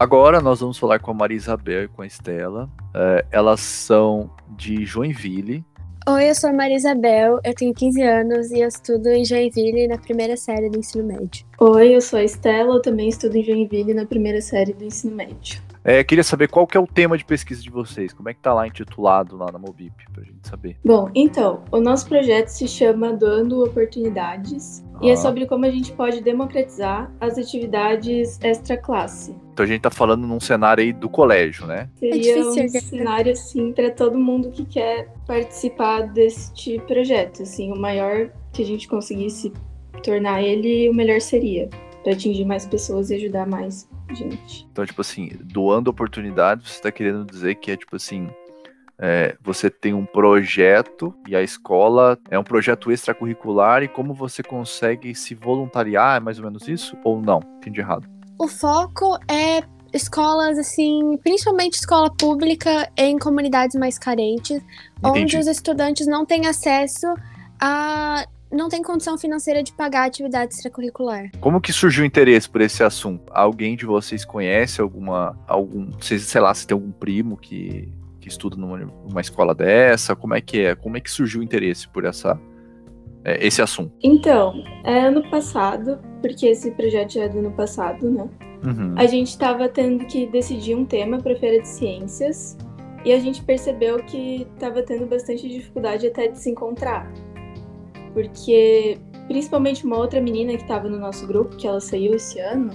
Agora 0.00 0.40
nós 0.40 0.60
vamos 0.60 0.78
falar 0.78 0.98
com 0.98 1.10
a 1.10 1.14
Maria 1.14 1.36
Isabel 1.36 1.84
e 1.84 1.88
com 1.88 2.00
a 2.00 2.06
Estela. 2.06 2.70
É, 2.94 3.26
elas 3.30 3.60
são 3.60 4.30
de 4.56 4.86
Joinville. 4.86 5.62
Oi, 6.08 6.30
eu 6.30 6.34
sou 6.34 6.48
a 6.48 6.54
Maria 6.54 6.78
Isabel, 6.78 7.38
eu 7.44 7.54
tenho 7.54 7.74
15 7.74 8.02
anos 8.02 8.50
e 8.50 8.60
eu 8.60 8.68
estudo 8.68 9.10
em 9.10 9.26
Joinville 9.26 9.86
na 9.86 9.98
primeira 9.98 10.38
série 10.38 10.70
do 10.70 10.78
ensino 10.78 11.04
médio. 11.04 11.44
Oi, 11.60 11.94
eu 11.94 12.00
sou 12.00 12.18
a 12.18 12.24
Estela, 12.24 12.76
eu 12.76 12.80
também 12.80 13.10
estudo 13.10 13.36
em 13.36 13.44
Joinville 13.44 13.92
na 13.92 14.06
primeira 14.06 14.40
série 14.40 14.72
do 14.72 14.82
ensino 14.82 15.14
médio. 15.14 15.60
É, 15.84 16.02
queria 16.02 16.24
saber 16.24 16.48
qual 16.48 16.66
que 16.66 16.78
é 16.78 16.80
o 16.80 16.86
tema 16.86 17.16
de 17.18 17.24
pesquisa 17.24 17.62
de 17.62 17.68
vocês, 17.70 18.12
como 18.12 18.30
é 18.30 18.34
que 18.34 18.40
tá 18.40 18.54
lá 18.54 18.66
intitulado 18.66 19.36
lá 19.36 19.52
na 19.52 19.58
Mobip, 19.58 19.92
pra 20.12 20.22
gente 20.22 20.48
saber. 20.48 20.78
Bom, 20.82 21.10
então, 21.14 21.62
o 21.70 21.78
nosso 21.78 22.06
projeto 22.06 22.48
se 22.48 22.66
chama 22.66 23.12
Doando 23.12 23.62
Oportunidades 23.62 24.82
ah. 24.94 24.98
e 25.02 25.10
é 25.10 25.12
ah. 25.12 25.16
sobre 25.16 25.46
como 25.46 25.66
a 25.66 25.70
gente 25.70 25.92
pode 25.92 26.22
democratizar 26.22 27.12
as 27.20 27.36
atividades 27.36 28.38
extra-classe. 28.42 29.34
Então 29.60 29.64
a 29.66 29.68
gente 29.68 29.82
tá 29.82 29.90
falando 29.90 30.26
num 30.26 30.40
cenário 30.40 30.82
aí 30.82 30.90
do 30.90 31.06
colégio, 31.06 31.66
né? 31.66 31.90
Seria 31.98 32.38
é 32.38 32.44
um 32.46 32.68
cenário, 32.68 33.32
assim, 33.32 33.72
para 33.74 33.90
todo 33.90 34.18
mundo 34.18 34.50
que 34.50 34.64
quer 34.64 35.12
participar 35.26 36.00
deste 36.08 36.78
projeto, 36.86 37.42
assim, 37.42 37.70
o 37.70 37.76
maior 37.76 38.30
que 38.54 38.62
a 38.62 38.64
gente 38.64 38.88
conseguisse 38.88 39.52
tornar 40.02 40.42
ele, 40.42 40.88
o 40.88 40.94
melhor 40.94 41.20
seria, 41.20 41.68
para 42.02 42.14
atingir 42.14 42.46
mais 42.46 42.64
pessoas 42.64 43.10
e 43.10 43.16
ajudar 43.16 43.46
mais 43.46 43.86
gente. 44.14 44.66
Então, 44.72 44.86
tipo 44.86 45.02
assim, 45.02 45.30
doando 45.42 45.90
oportunidades, 45.90 46.66
você 46.70 46.76
está 46.76 46.90
querendo 46.90 47.26
dizer 47.26 47.56
que 47.56 47.70
é 47.70 47.76
tipo 47.76 47.96
assim. 47.96 48.30
É, 49.02 49.34
você 49.42 49.70
tem 49.70 49.94
um 49.94 50.04
projeto 50.04 51.14
e 51.26 51.34
a 51.34 51.42
escola 51.42 52.18
é 52.30 52.38
um 52.38 52.44
projeto 52.44 52.92
extracurricular 52.92 53.82
e 53.82 53.88
como 53.88 54.12
você 54.12 54.42
consegue 54.42 55.14
se 55.14 55.34
voluntariar, 55.34 56.18
é 56.18 56.20
mais 56.20 56.38
ou 56.38 56.44
menos 56.44 56.68
isso? 56.68 56.96
Ou 57.02 57.18
não? 57.18 57.40
Entendi 57.56 57.80
errado. 57.80 58.19
O 58.40 58.48
foco 58.48 59.18
é 59.30 59.62
escolas, 59.92 60.56
assim, 60.56 61.18
principalmente 61.22 61.74
escola 61.74 62.10
pública 62.10 62.90
em 62.96 63.18
comunidades 63.18 63.78
mais 63.78 63.98
carentes, 63.98 64.62
Entendi. 64.98 65.20
onde 65.20 65.36
os 65.36 65.46
estudantes 65.46 66.06
não 66.06 66.24
têm 66.24 66.46
acesso 66.46 67.06
a 67.60 68.24
não 68.50 68.70
tem 68.70 68.82
condição 68.82 69.18
financeira 69.18 69.62
de 69.62 69.74
pagar 69.74 70.06
atividade 70.06 70.54
extracurricular. 70.54 71.30
Como 71.38 71.60
que 71.60 71.70
surgiu 71.70 72.02
o 72.02 72.06
interesse 72.06 72.48
por 72.48 72.62
esse 72.62 72.82
assunto? 72.82 73.30
Alguém 73.30 73.76
de 73.76 73.84
vocês 73.84 74.24
conhece 74.24 74.80
alguma, 74.80 75.38
algum, 75.46 75.90
sei 76.00 76.40
lá, 76.40 76.54
se 76.54 76.66
tem 76.66 76.74
algum 76.74 76.90
primo 76.90 77.36
que, 77.36 77.92
que 78.20 78.28
estuda 78.28 78.56
numa, 78.56 78.78
numa 78.78 79.20
escola 79.20 79.54
dessa? 79.54 80.16
Como 80.16 80.34
é 80.34 80.40
que 80.40 80.60
é? 80.60 80.74
Como 80.74 80.96
é 80.96 81.00
que 81.00 81.10
surgiu 81.10 81.42
o 81.42 81.44
interesse 81.44 81.86
por 81.86 82.06
essa, 82.06 82.40
é, 83.24 83.46
esse 83.46 83.60
assunto? 83.62 83.92
Então, 84.02 84.54
é 84.84 85.00
ano 85.00 85.28
passado, 85.30 85.98
porque 86.20 86.46
esse 86.46 86.70
projeto 86.72 87.14
já 87.14 87.24
é 87.24 87.28
do 87.28 87.38
ano 87.38 87.52
passado, 87.52 88.10
né? 88.10 88.28
Uhum. 88.64 88.94
A 88.96 89.06
gente 89.06 89.28
estava 89.28 89.68
tendo 89.68 90.04
que 90.06 90.26
decidir 90.26 90.74
um 90.74 90.84
tema 90.84 91.18
para 91.18 91.32
a 91.32 91.36
feira 91.36 91.62
de 91.62 91.68
ciências 91.68 92.58
e 93.04 93.12
a 93.12 93.18
gente 93.18 93.42
percebeu 93.42 94.02
que 94.04 94.46
estava 94.54 94.82
tendo 94.82 95.06
bastante 95.06 95.48
dificuldade 95.48 96.06
até 96.06 96.28
de 96.28 96.38
se 96.38 96.50
encontrar 96.50 97.10
porque 98.12 98.98
principalmente 99.26 99.84
uma 99.84 99.98
outra 99.98 100.20
menina 100.20 100.56
que 100.56 100.62
estava 100.62 100.88
no 100.88 100.98
nosso 100.98 101.26
grupo, 101.26 101.56
que 101.56 101.66
ela 101.66 101.80
saiu 101.80 102.14
esse 102.14 102.40
ano, 102.40 102.70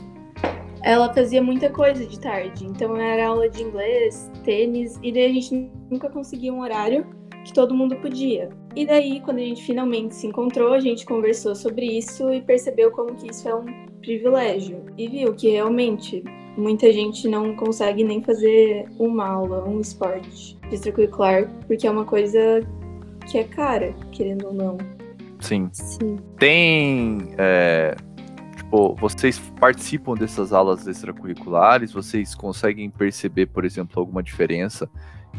ela 0.82 1.14
fazia 1.14 1.42
muita 1.42 1.70
coisa 1.70 2.06
de 2.06 2.20
tarde. 2.20 2.66
Então 2.66 2.96
era 2.96 3.28
aula 3.28 3.50
de 3.50 3.62
inglês, 3.62 4.32
tênis, 4.44 5.00
e 5.02 5.12
daí 5.12 5.26
a 5.26 5.34
gente 5.34 5.72
nunca 5.90 6.10
conseguia 6.10 6.54
um 6.54 6.62
horário 6.62 7.06
que 7.46 7.54
todo 7.54 7.76
mundo 7.76 7.96
podia. 7.98 8.50
E 8.76 8.86
daí, 8.88 9.22
quando 9.22 9.38
a 9.38 9.42
gente 9.42 9.64
finalmente 9.64 10.16
se 10.16 10.26
encontrou, 10.26 10.74
a 10.74 10.80
gente 10.80 11.06
conversou 11.06 11.56
sobre 11.56 11.86
isso 11.86 12.34
e 12.34 12.42
percebeu 12.42 12.90
como 12.92 13.14
que 13.14 13.30
isso 13.30 13.48
é 13.48 13.56
um 13.56 13.66
privilégio. 14.02 14.84
E 14.98 15.08
viu 15.08 15.34
que 15.34 15.52
realmente 15.52 16.24
muita 16.58 16.92
gente 16.92 17.28
não 17.28 17.56
consegue 17.56 18.04
nem 18.04 18.22
fazer 18.22 18.86
uma 18.98 19.28
aula, 19.28 19.64
um 19.64 19.80
esporte 19.80 20.58
extracurricular, 20.72 21.48
porque 21.68 21.86
é 21.86 21.92
uma 21.92 22.04
coisa 22.04 22.68
que 23.30 23.38
é 23.38 23.44
cara, 23.44 23.94
querendo 24.12 24.48
ou 24.48 24.54
não. 24.54 24.78
Sim. 25.40 25.70
Sim. 25.72 26.18
Tem. 26.40 27.30
É, 27.38 27.96
tipo, 28.58 28.96
vocês 28.96 29.38
participam 29.60 30.16
dessas 30.16 30.52
aulas 30.52 30.88
extracurriculares? 30.88 31.94
Vocês 31.94 32.34
conseguem 32.34 32.90
perceber, 32.90 33.46
por 33.46 33.64
exemplo, 33.64 34.00
alguma 34.00 34.24
diferença 34.24 34.90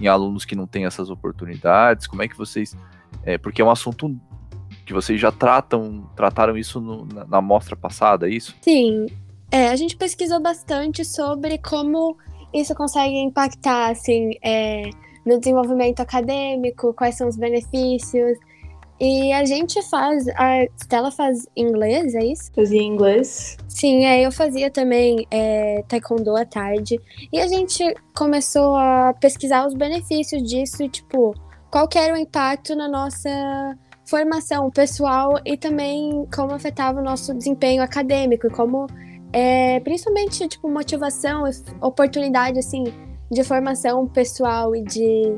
em 0.00 0.06
alunos 0.06 0.44
que 0.44 0.54
não 0.54 0.66
têm 0.66 0.84
essas 0.84 1.10
oportunidades? 1.10 2.06
Como 2.06 2.22
é 2.22 2.28
que 2.28 2.36
vocês. 2.36 2.76
É, 3.24 3.38
porque 3.38 3.62
é 3.62 3.64
um 3.64 3.70
assunto 3.70 4.16
que 4.84 4.92
vocês 4.92 5.20
já 5.20 5.32
tratam, 5.32 6.08
trataram 6.14 6.56
isso 6.56 6.80
no, 6.80 7.04
na, 7.06 7.24
na 7.26 7.40
mostra 7.40 7.76
passada, 7.76 8.28
é 8.28 8.32
isso? 8.32 8.54
Sim. 8.60 9.06
É, 9.50 9.68
a 9.68 9.76
gente 9.76 9.96
pesquisou 9.96 10.40
bastante 10.40 11.04
sobre 11.04 11.58
como 11.58 12.16
isso 12.52 12.74
consegue 12.74 13.16
impactar, 13.18 13.90
assim, 13.90 14.30
é, 14.42 14.90
no 15.24 15.38
desenvolvimento 15.38 16.00
acadêmico, 16.00 16.94
quais 16.94 17.16
são 17.16 17.28
os 17.28 17.36
benefícios. 17.36 18.38
E 18.98 19.32
a 19.32 19.44
gente 19.44 19.82
faz. 19.90 20.26
A 20.28 20.64
Stella 20.76 21.10
faz 21.10 21.46
inglês, 21.54 22.14
é 22.14 22.24
isso? 22.24 22.50
Fazia 22.54 22.82
inglês. 22.82 23.56
Sim, 23.68 24.06
é, 24.06 24.24
eu 24.24 24.32
fazia 24.32 24.70
também 24.70 25.26
é, 25.30 25.82
taekwondo 25.86 26.34
à 26.34 26.46
tarde. 26.46 26.98
E 27.32 27.38
a 27.38 27.46
gente 27.46 27.82
começou 28.14 28.74
a 28.74 29.14
pesquisar 29.20 29.66
os 29.66 29.74
benefícios 29.74 30.42
disso 30.42 30.82
e, 30.82 30.88
tipo, 30.88 31.34
qual 31.70 31.88
era 31.94 32.14
o 32.14 32.16
impacto 32.16 32.74
na 32.74 32.88
nossa 32.88 33.76
formação 34.06 34.70
pessoal 34.70 35.38
e 35.44 35.56
também 35.58 36.26
como 36.34 36.54
afetava 36.54 37.00
o 37.00 37.04
nosso 37.04 37.34
desempenho 37.34 37.82
acadêmico 37.82 38.46
e 38.46 38.50
como, 38.50 38.86
é, 39.32 39.78
principalmente, 39.80 40.48
tipo, 40.48 40.70
motivação, 40.70 41.44
oportunidade, 41.82 42.58
assim, 42.58 42.84
de 43.30 43.44
formação 43.44 44.06
pessoal 44.06 44.74
e 44.74 44.82
de 44.82 45.36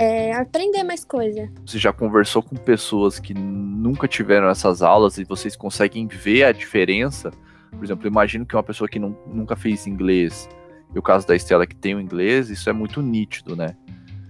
é, 0.00 0.32
aprender 0.32 0.82
mais 0.82 1.04
coisa. 1.04 1.50
Você 1.66 1.78
já 1.78 1.92
conversou 1.92 2.42
com 2.42 2.56
pessoas 2.56 3.18
que 3.18 3.34
nunca 3.34 4.08
tiveram 4.08 4.48
essas 4.48 4.80
aulas 4.80 5.18
e 5.18 5.24
vocês 5.24 5.54
conseguem 5.54 6.06
ver 6.06 6.44
a 6.44 6.52
diferença? 6.52 7.30
Por 7.70 7.84
exemplo, 7.84 8.06
imagino 8.06 8.46
que 8.46 8.56
uma 8.56 8.62
pessoa 8.62 8.88
que 8.88 8.98
não, 8.98 9.14
nunca 9.26 9.54
fez 9.54 9.86
inglês, 9.86 10.48
e 10.94 10.98
o 10.98 11.02
caso 11.02 11.26
da 11.26 11.36
Estela 11.36 11.66
que 11.66 11.76
tem 11.76 11.94
o 11.94 12.00
inglês, 12.00 12.48
isso 12.48 12.70
é 12.70 12.72
muito 12.72 13.02
nítido, 13.02 13.54
né? 13.54 13.76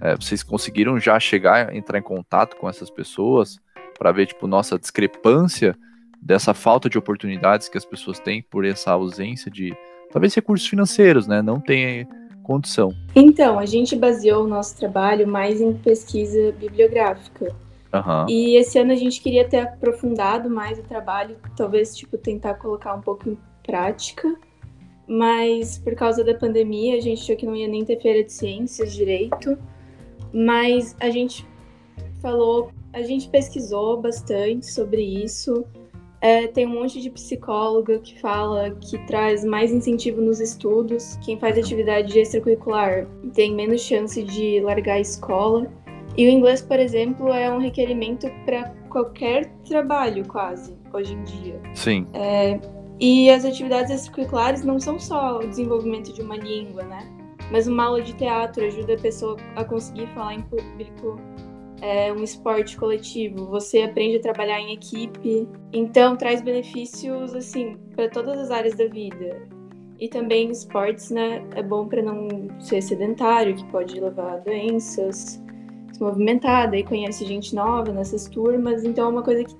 É, 0.00 0.16
vocês 0.16 0.42
conseguiram 0.42 0.98
já 0.98 1.20
chegar, 1.20 1.72
entrar 1.72 2.00
em 2.00 2.02
contato 2.02 2.56
com 2.56 2.68
essas 2.68 2.90
pessoas 2.90 3.60
para 3.96 4.10
ver, 4.10 4.26
tipo, 4.26 4.48
nossa 4.48 4.76
discrepância 4.76 5.78
dessa 6.20 6.52
falta 6.52 6.90
de 6.90 6.98
oportunidades 6.98 7.68
que 7.68 7.78
as 7.78 7.84
pessoas 7.84 8.18
têm 8.18 8.42
por 8.42 8.64
essa 8.64 8.90
ausência 8.90 9.48
de, 9.48 9.72
talvez, 10.10 10.34
recursos 10.34 10.66
financeiros, 10.66 11.28
né? 11.28 11.40
Não 11.40 11.60
tem 11.60 12.08
condição? 12.42 12.92
Então, 13.14 13.58
a 13.58 13.66
gente 13.66 13.96
baseou 13.96 14.44
o 14.44 14.48
nosso 14.48 14.76
trabalho 14.76 15.26
mais 15.26 15.60
em 15.60 15.72
pesquisa 15.72 16.52
bibliográfica. 16.52 17.54
Uhum. 17.92 18.26
E 18.28 18.56
esse 18.56 18.78
ano 18.78 18.92
a 18.92 18.96
gente 18.96 19.20
queria 19.20 19.48
ter 19.48 19.58
aprofundado 19.58 20.48
mais 20.48 20.78
o 20.78 20.82
trabalho, 20.82 21.36
talvez 21.56 21.96
tipo 21.96 22.16
tentar 22.16 22.54
colocar 22.54 22.94
um 22.94 23.00
pouco 23.00 23.28
em 23.28 23.38
prática, 23.64 24.36
mas 25.08 25.78
por 25.78 25.94
causa 25.96 26.22
da 26.22 26.34
pandemia 26.34 26.96
a 26.96 27.00
gente 27.00 27.22
achou 27.22 27.36
que 27.36 27.44
não 27.44 27.56
ia 27.56 27.66
nem 27.66 27.84
ter 27.84 28.00
feira 28.00 28.22
de 28.22 28.32
ciências 28.32 28.92
direito, 28.92 29.58
mas 30.32 30.94
a 31.00 31.10
gente 31.10 31.44
falou, 32.22 32.70
a 32.92 33.02
gente 33.02 33.28
pesquisou 33.28 34.00
bastante 34.00 34.66
sobre 34.66 35.02
isso 35.02 35.64
é, 36.20 36.46
tem 36.46 36.66
um 36.66 36.80
monte 36.80 37.00
de 37.00 37.10
psicóloga 37.10 37.98
que 37.98 38.20
fala 38.20 38.70
que 38.72 38.98
traz 39.06 39.44
mais 39.44 39.72
incentivo 39.72 40.20
nos 40.20 40.38
estudos. 40.38 41.16
Quem 41.24 41.38
faz 41.38 41.56
atividade 41.56 42.18
extracurricular 42.18 43.06
tem 43.32 43.54
menos 43.54 43.80
chance 43.80 44.22
de 44.22 44.60
largar 44.60 44.94
a 44.94 45.00
escola. 45.00 45.66
E 46.16 46.26
o 46.26 46.30
inglês, 46.30 46.60
por 46.60 46.78
exemplo, 46.78 47.32
é 47.32 47.50
um 47.50 47.58
requerimento 47.58 48.28
para 48.44 48.68
qualquer 48.90 49.50
trabalho, 49.66 50.26
quase, 50.26 50.76
hoje 50.92 51.14
em 51.14 51.22
dia. 51.22 51.60
Sim. 51.74 52.06
É, 52.12 52.60
e 53.00 53.30
as 53.30 53.44
atividades 53.46 53.90
extracurriculares 53.90 54.62
não 54.62 54.78
são 54.78 54.98
só 54.98 55.38
o 55.38 55.48
desenvolvimento 55.48 56.12
de 56.12 56.20
uma 56.20 56.36
língua, 56.36 56.82
né? 56.82 57.08
Mas 57.50 57.66
uma 57.66 57.84
aula 57.84 58.02
de 58.02 58.12
teatro 58.12 58.64
ajuda 58.64 58.94
a 58.94 58.98
pessoa 58.98 59.36
a 59.56 59.64
conseguir 59.64 60.06
falar 60.08 60.34
em 60.34 60.42
público, 60.42 61.18
é 61.80 62.12
um 62.12 62.22
esporte 62.22 62.76
coletivo, 62.76 63.46
você 63.46 63.82
aprende 63.82 64.16
a 64.16 64.20
trabalhar 64.20 64.60
em 64.60 64.74
equipe, 64.74 65.48
então 65.72 66.16
traz 66.16 66.40
benefícios 66.40 67.34
assim 67.34 67.76
para 67.94 68.08
todas 68.08 68.38
as 68.38 68.50
áreas 68.50 68.76
da 68.76 68.86
vida. 68.86 69.48
E 69.98 70.08
também 70.08 70.50
esportes, 70.50 71.10
né, 71.10 71.44
é 71.54 71.62
bom 71.62 71.86
para 71.86 72.02
não 72.02 72.28
ser 72.58 72.80
sedentário, 72.82 73.54
que 73.54 73.64
pode 73.66 74.00
levar 74.00 74.34
a 74.34 74.36
doenças, 74.38 75.42
se 75.92 76.00
movimentar, 76.00 76.70
daí 76.70 76.82
conhece 76.82 77.26
gente 77.26 77.54
nova 77.54 77.92
nessas 77.92 78.26
turmas, 78.26 78.84
então 78.84 79.06
é 79.06 79.08
uma 79.08 79.22
coisa 79.22 79.44
que 79.44 79.54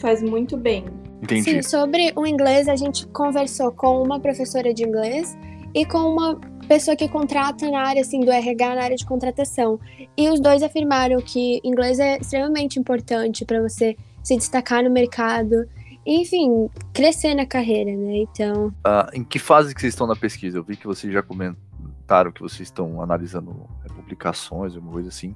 faz 0.00 0.22
muito 0.22 0.56
bem. 0.56 0.84
Entendi. 1.22 1.42
Sim, 1.42 1.62
sobre 1.62 2.12
o 2.16 2.26
inglês, 2.26 2.68
a 2.68 2.76
gente 2.76 3.06
conversou 3.08 3.70
com 3.72 4.02
uma 4.02 4.18
professora 4.18 4.74
de 4.74 4.84
inglês 4.84 5.36
e 5.74 5.84
com 5.86 5.98
uma 5.98 6.40
pessoa 6.66 6.96
que 6.96 7.08
contrata 7.08 7.70
na 7.70 7.80
área 7.80 8.02
assim 8.02 8.20
do 8.20 8.30
RH, 8.30 8.74
na 8.74 8.82
área 8.82 8.96
de 8.96 9.04
contratação. 9.04 9.78
E 10.16 10.28
os 10.28 10.40
dois 10.40 10.62
afirmaram 10.62 11.20
que 11.20 11.60
inglês 11.64 11.98
é 11.98 12.18
extremamente 12.18 12.78
importante 12.78 13.44
para 13.44 13.60
você 13.60 13.96
se 14.22 14.36
destacar 14.36 14.82
no 14.82 14.90
mercado. 14.90 15.68
Enfim, 16.04 16.68
crescer 16.92 17.34
na 17.34 17.46
carreira, 17.46 17.90
né? 17.96 18.18
Então. 18.18 18.68
Uh, 18.68 19.14
em 19.14 19.24
que 19.24 19.38
fase 19.38 19.74
que 19.74 19.80
vocês 19.80 19.92
estão 19.92 20.06
na 20.06 20.16
pesquisa? 20.16 20.58
Eu 20.58 20.64
vi 20.64 20.76
que 20.76 20.86
vocês 20.86 21.12
já 21.12 21.22
comentaram 21.22 22.32
que 22.32 22.40
vocês 22.40 22.68
estão 22.68 23.00
analisando 23.00 23.68
é, 23.84 23.92
publicações, 23.92 24.74
alguma 24.74 24.92
coisa 24.92 25.08
assim. 25.08 25.34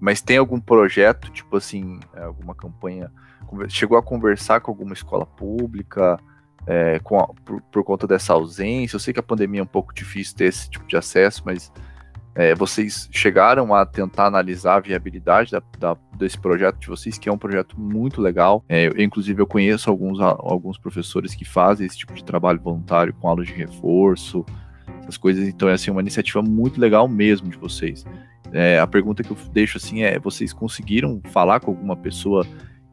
Mas 0.00 0.20
tem 0.20 0.36
algum 0.36 0.60
projeto, 0.60 1.30
tipo 1.30 1.56
assim, 1.56 2.00
é, 2.14 2.24
alguma 2.24 2.54
campanha? 2.54 3.10
Chegou 3.68 3.96
a 3.96 4.02
conversar 4.02 4.60
com 4.60 4.70
alguma 4.70 4.92
escola 4.92 5.24
pública 5.24 6.18
é, 6.66 6.96
a, 6.96 7.26
por, 7.44 7.62
por, 7.62 7.84
conta 7.84 8.06
dessa 8.06 8.32
ausência? 8.32 8.96
Eu 8.96 9.00
sei 9.00 9.14
que 9.14 9.20
a 9.20 9.22
pandemia 9.22 9.60
é 9.60 9.62
um 9.62 9.66
pouco 9.66 9.94
difícil 9.94 10.36
ter 10.36 10.46
esse 10.46 10.68
tipo 10.68 10.86
de 10.86 10.96
acesso, 10.96 11.42
mas 11.44 11.72
é, 12.34 12.54
vocês 12.54 13.08
chegaram 13.10 13.74
a 13.74 13.86
tentar 13.86 14.26
analisar 14.26 14.76
a 14.76 14.80
viabilidade 14.80 15.52
da, 15.52 15.62
da, 15.78 15.96
desse 16.18 16.38
projeto 16.38 16.78
de 16.78 16.86
vocês, 16.86 17.16
que 17.16 17.28
é 17.28 17.32
um 17.32 17.38
projeto 17.38 17.80
muito 17.80 18.20
legal. 18.20 18.62
É, 18.68 18.88
eu, 18.88 19.00
inclusive, 19.00 19.40
eu 19.40 19.46
conheço 19.46 19.88
alguns, 19.88 20.20
alguns 20.20 20.76
professores 20.76 21.34
que 21.34 21.46
fazem 21.46 21.86
esse 21.86 21.96
tipo 21.96 22.12
de 22.12 22.22
trabalho 22.22 22.60
voluntário 22.60 23.14
com 23.14 23.26
aulas 23.26 23.46
de 23.46 23.54
reforço, 23.54 24.44
essas 25.00 25.16
coisas. 25.16 25.48
Então, 25.48 25.68
é 25.68 25.72
assim, 25.72 25.90
uma 25.90 26.02
iniciativa 26.02 26.42
muito 26.42 26.78
legal 26.78 27.08
mesmo 27.08 27.48
de 27.48 27.56
vocês. 27.56 28.04
É, 28.52 28.78
a 28.78 28.86
pergunta 28.86 29.22
que 29.22 29.30
eu 29.30 29.36
deixo 29.50 29.78
assim 29.78 30.02
é: 30.02 30.18
vocês 30.18 30.52
conseguiram 30.52 31.22
falar 31.30 31.60
com 31.60 31.70
alguma 31.70 31.96
pessoa 31.96 32.46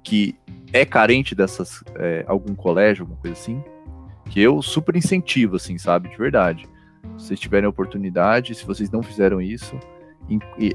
que 0.03 0.35
é 0.73 0.85
carente 0.85 1.35
dessas, 1.35 1.83
é, 1.95 2.25
algum 2.27 2.55
colégio, 2.55 3.03
alguma 3.03 3.19
coisa 3.21 3.39
assim? 3.39 3.63
Que 4.29 4.41
eu 4.41 4.61
super 4.61 4.95
incentivo, 4.95 5.55
assim, 5.55 5.77
sabe, 5.77 6.09
de 6.09 6.17
verdade. 6.17 6.67
Se 7.17 7.27
vocês 7.27 7.39
tiverem 7.39 7.69
oportunidade, 7.69 8.55
se 8.55 8.65
vocês 8.65 8.89
não 8.89 9.03
fizeram 9.03 9.39
isso, 9.39 9.79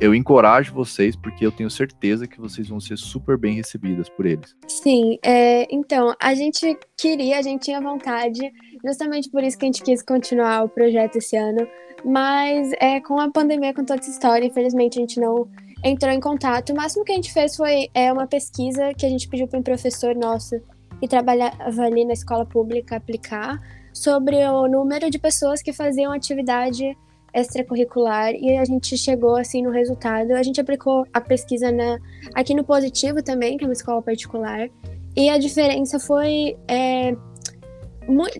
eu 0.01 0.15
encorajo 0.15 0.75
vocês, 0.75 1.17
porque 1.17 1.45
eu 1.45 1.51
tenho 1.51 1.71
certeza 1.71 2.27
que 2.27 2.41
vocês 2.41 2.69
vão 2.69 2.79
ser 2.79 2.97
super 2.99 3.37
bem 3.37 3.55
recebidas 3.55 4.09
por 4.09 4.27
eles. 4.27 4.55
Sim, 4.69 5.19
é, 5.25 5.67
então, 5.75 6.15
a 6.21 6.35
gente 6.35 6.79
queria, 6.97 7.39
a 7.39 7.43
gente 7.43 7.63
tinha 7.63 7.81
vontade, 7.81 8.41
justamente 8.85 9.31
por 9.31 9.43
isso 9.43 9.59
que 9.59 9.65
a 9.65 9.69
gente 9.69 9.83
quis 9.83 10.03
continuar 10.03 10.65
o 10.65 10.69
projeto 10.69 11.17
esse 11.17 11.37
ano, 11.37 11.67
mas 12.05 12.71
é, 12.79 13.01
com 13.01 13.19
a 13.19 13.31
pandemia, 13.31 13.75
com 13.75 13.85
toda 13.85 14.01
essa 14.01 14.11
história, 14.11 14.47
infelizmente 14.47 14.99
a 14.99 15.01
gente 15.01 15.19
não 15.19 15.49
entrou 15.83 16.13
em 16.13 16.21
contato. 16.21 16.71
O 16.71 16.77
máximo 16.77 17.05
que 17.05 17.13
a 17.13 17.15
gente 17.15 17.33
fez 17.33 17.57
foi 17.57 17.89
é, 17.95 18.13
uma 18.13 18.27
pesquisa 18.27 18.93
que 18.95 19.07
a 19.07 19.09
gente 19.09 19.29
pediu 19.29 19.47
para 19.47 19.59
um 19.59 19.63
professor 19.63 20.15
nosso 20.15 20.61
que 21.01 21.07
trabalhava 21.07 21.83
ali 21.83 22.05
na 22.05 22.13
escola 22.13 22.45
pública 22.45 22.97
aplicar 22.97 23.59
sobre 23.93 24.37
o 24.49 24.67
número 24.67 25.11
de 25.11 25.19
pessoas 25.19 25.63
que 25.63 25.73
faziam 25.73 26.13
atividade 26.13 26.97
extracurricular 27.33 28.33
e 28.33 28.57
a 28.57 28.65
gente 28.65 28.97
chegou 28.97 29.37
assim 29.37 29.63
no 29.63 29.71
resultado. 29.71 30.33
A 30.33 30.43
gente 30.43 30.61
aplicou 30.61 31.07
a 31.13 31.21
pesquisa 31.21 31.71
na, 31.71 31.99
aqui 32.35 32.55
no 32.55 32.65
Positivo 32.65 33.23
também, 33.23 33.57
que 33.57 33.65
é 33.65 33.67
uma 33.67 33.73
escola 33.73 34.03
particular, 34.03 34.69
e 35.17 35.29
a 35.29 35.39
diferença 35.39 35.99
foi 35.99 36.57
é, 36.67 37.15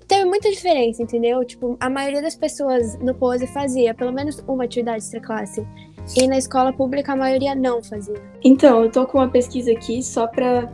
teve 0.07 0.25
muita 0.25 0.51
diferença, 0.51 1.03
entendeu? 1.03 1.45
Tipo, 1.45 1.77
a 1.79 1.91
maioria 1.91 2.23
das 2.23 2.35
pessoas 2.35 2.99
no 2.99 3.15
Pose 3.15 3.47
fazia 3.49 3.95
pelo 3.95 4.13
menos 4.13 4.43
uma 4.47 4.65
atividade 4.65 4.99
extra-classe. 4.99 5.67
E 6.17 6.27
na 6.27 6.39
escola 6.39 6.73
pública 6.73 7.13
a 7.13 7.17
maioria 7.17 7.55
não 7.55 7.83
fazia. 7.83 8.21
Então, 8.43 8.85
eu 8.85 8.91
tô 8.91 9.07
com 9.07 9.19
uma 9.19 9.29
pesquisa 9.29 9.73
aqui 9.73 10.03
só 10.03 10.27
para 10.27 10.73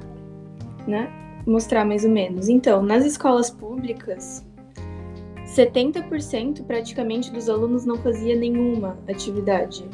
né, 0.87 1.11
mostrar 1.47 1.85
mais 1.85 2.05
ou 2.05 2.11
menos. 2.11 2.49
Então, 2.49 2.83
nas 2.83 3.05
escolas 3.05 3.51
públicas, 3.51 4.47
70% 5.47 6.65
praticamente 6.65 7.33
dos 7.33 7.49
alunos 7.49 7.85
não 7.85 7.97
fazia 7.97 8.37
nenhuma 8.37 8.99
atividade. 9.09 9.89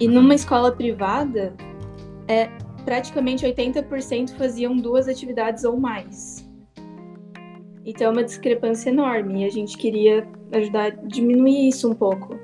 E 0.00 0.08
numa 0.08 0.34
escola 0.34 0.72
privada, 0.72 1.54
é 2.26 2.48
praticamente 2.84 3.44
80% 3.46 4.36
faziam 4.36 4.76
duas 4.76 5.08
atividades 5.08 5.64
ou 5.64 5.78
mais. 5.78 6.48
Então 7.84 8.08
é 8.08 8.10
uma 8.10 8.24
discrepância 8.24 8.90
enorme 8.90 9.42
e 9.42 9.44
a 9.44 9.50
gente 9.50 9.76
queria 9.76 10.26
ajudar 10.52 10.86
a 10.86 10.90
diminuir 10.90 11.68
isso 11.68 11.90
um 11.90 11.94
pouco. 11.94 12.38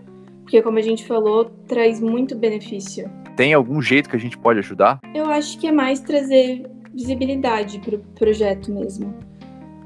Porque, 0.49 0.63
como 0.63 0.79
a 0.79 0.83
gente 0.83 1.05
falou, 1.05 1.45
traz 1.67 2.01
muito 2.01 2.35
benefício. 2.35 3.07
Tem 3.37 3.53
algum 3.53 3.83
jeito 3.83 4.09
que 4.09 4.17
a 4.17 4.19
gente 4.19 4.39
pode 4.39 4.59
ajudar? 4.61 4.99
Eu 5.15 5.27
acho 5.27 5.59
que 5.59 5.67
é 5.67 5.71
mais 5.71 6.01
trazer 6.01 6.67
visibilidade 6.95 7.79
para 7.81 7.97
o 7.97 7.99
projeto 7.99 8.73
mesmo. 8.73 9.15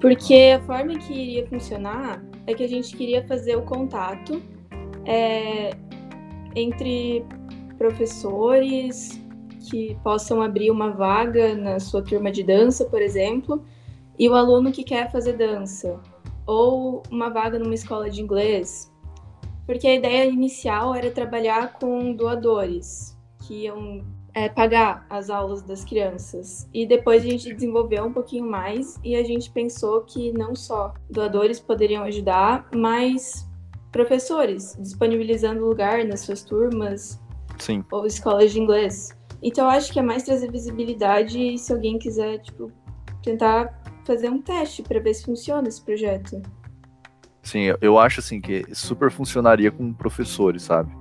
Porque 0.00 0.54
a 0.54 0.60
forma 0.60 0.96
que 1.00 1.12
iria 1.12 1.44
funcionar 1.48 2.24
é 2.46 2.54
que 2.54 2.62
a 2.62 2.68
gente 2.68 2.96
queria 2.96 3.26
fazer 3.26 3.56
o 3.56 3.62
contato 3.62 4.40
é, 5.04 5.72
entre 6.54 7.24
professores 7.76 9.20
que 9.68 9.98
possam 10.04 10.40
abrir 10.40 10.70
uma 10.70 10.90
vaga 10.90 11.56
na 11.56 11.80
sua 11.80 12.04
turma 12.04 12.30
de 12.30 12.44
dança, 12.44 12.84
por 12.84 13.02
exemplo, 13.02 13.64
e 14.16 14.28
o 14.28 14.34
aluno 14.36 14.70
que 14.70 14.84
quer 14.84 15.10
fazer 15.10 15.32
dança, 15.32 15.98
ou 16.46 17.02
uma 17.10 17.30
vaga 17.30 17.58
numa 17.58 17.74
escola 17.74 18.08
de 18.08 18.22
inglês, 18.22 18.91
porque 19.72 19.88
a 19.88 19.94
ideia 19.94 20.26
inicial 20.26 20.94
era 20.94 21.10
trabalhar 21.10 21.72
com 21.78 22.12
doadores, 22.12 23.16
que 23.38 23.64
iam 23.64 24.04
é, 24.34 24.46
pagar 24.46 25.06
as 25.08 25.30
aulas 25.30 25.62
das 25.62 25.82
crianças. 25.82 26.68
E 26.74 26.84
depois 26.84 27.24
a 27.24 27.26
gente 27.26 27.54
desenvolveu 27.54 28.04
um 28.04 28.12
pouquinho 28.12 28.44
mais 28.44 29.00
e 29.02 29.16
a 29.16 29.24
gente 29.24 29.50
pensou 29.50 30.02
que 30.02 30.30
não 30.30 30.54
só 30.54 30.92
doadores 31.08 31.58
poderiam 31.58 32.04
ajudar, 32.04 32.68
mas 32.74 33.48
professores, 33.90 34.76
disponibilizando 34.78 35.64
lugar 35.64 36.04
nas 36.04 36.20
suas 36.20 36.42
turmas 36.42 37.18
Sim. 37.58 37.82
ou 37.90 38.04
escolas 38.04 38.52
de 38.52 38.60
inglês. 38.60 39.16
Então 39.42 39.64
eu 39.64 39.70
acho 39.70 39.90
que 39.90 39.98
é 39.98 40.02
mais 40.02 40.22
trazer 40.22 40.52
visibilidade 40.52 41.56
se 41.56 41.72
alguém 41.72 41.98
quiser, 41.98 42.40
tipo, 42.40 42.70
tentar 43.22 43.82
fazer 44.04 44.28
um 44.28 44.42
teste 44.42 44.82
para 44.82 45.00
ver 45.00 45.14
se 45.14 45.24
funciona 45.24 45.66
esse 45.66 45.80
projeto. 45.80 46.42
Sim, 47.42 47.74
eu 47.80 47.98
acho 47.98 48.20
assim 48.20 48.40
que 48.40 48.64
super 48.72 49.10
funcionaria 49.10 49.70
com 49.70 49.92
professores, 49.92 50.62
sabe? 50.62 50.92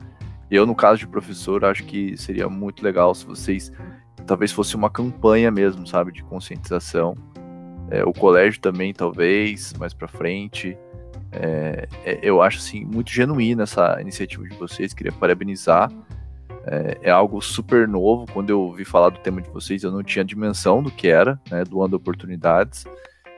Eu, 0.49 0.65
no 0.65 0.75
caso 0.75 0.99
de 0.99 1.07
professor, 1.07 1.63
acho 1.63 1.83
que 1.85 2.17
seria 2.17 2.49
muito 2.49 2.83
legal 2.83 3.13
se 3.15 3.25
vocês 3.25 3.71
talvez 4.25 4.51
fosse 4.51 4.75
uma 4.75 4.89
campanha 4.89 5.51
mesmo, 5.51 5.85
sabe, 5.87 6.11
de 6.11 6.23
conscientização. 6.23 7.15
É, 7.89 8.03
o 8.03 8.11
colégio 8.11 8.59
também, 8.59 8.93
talvez, 8.93 9.73
mais 9.73 9.93
para 9.93 10.07
frente. 10.07 10.77
É, 11.31 11.87
é, 12.05 12.19
eu 12.21 12.41
acho 12.41 12.57
assim 12.57 12.83
muito 12.83 13.11
genuína 13.11 13.63
essa 13.63 13.99
iniciativa 14.01 14.43
de 14.47 14.55
vocês. 14.55 14.93
Queria 14.93 15.11
parabenizar. 15.11 15.91
É, 16.65 16.97
é, 17.03 17.11
algo 17.11 17.41
super 17.41 17.87
novo. 17.87 18.25
Quando 18.31 18.49
eu 18.49 18.61
ouvi 18.61 18.83
falar 18.83 19.09
do 19.09 19.19
tema 19.19 19.41
de 19.41 19.49
vocês, 19.49 19.83
eu 19.83 19.91
não 19.91 20.03
tinha 20.03 20.23
dimensão 20.23 20.83
do 20.83 20.91
que 20.91 21.07
era, 21.07 21.39
né, 21.49 21.63
oportunidades. 21.93 22.85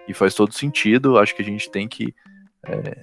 E 0.08 0.14
faz 0.14 0.34
todo 0.34 0.54
sentido. 0.54 1.18
Acho 1.18 1.36
que 1.36 1.42
a 1.42 1.46
gente 1.46 1.70
tem 1.70 1.88
que 1.88 2.14
é, 2.66 2.96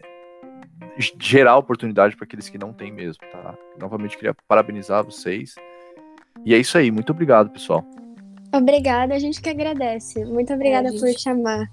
gerar 1.19 1.57
oportunidade 1.57 2.17
para 2.17 2.25
aqueles 2.25 2.49
que 2.49 2.59
não 2.59 2.73
têm 2.73 2.93
mesmo, 2.93 3.23
tá? 3.31 3.55
Novamente 3.79 4.17
queria 4.17 4.35
parabenizar 4.47 5.05
vocês. 5.05 5.55
E 6.45 6.55
é 6.55 6.59
isso 6.59 6.77
aí, 6.79 6.91
muito 6.91 7.11
obrigado, 7.11 7.51
pessoal. 7.51 7.85
Obrigada, 8.53 9.15
a 9.15 9.19
gente 9.19 9.41
que 9.41 9.49
agradece. 9.49 10.25
Muito 10.25 10.53
obrigada 10.53 10.89
é, 10.89 10.93
gente... 10.93 11.01
por 11.01 11.21
chamar. 11.21 11.71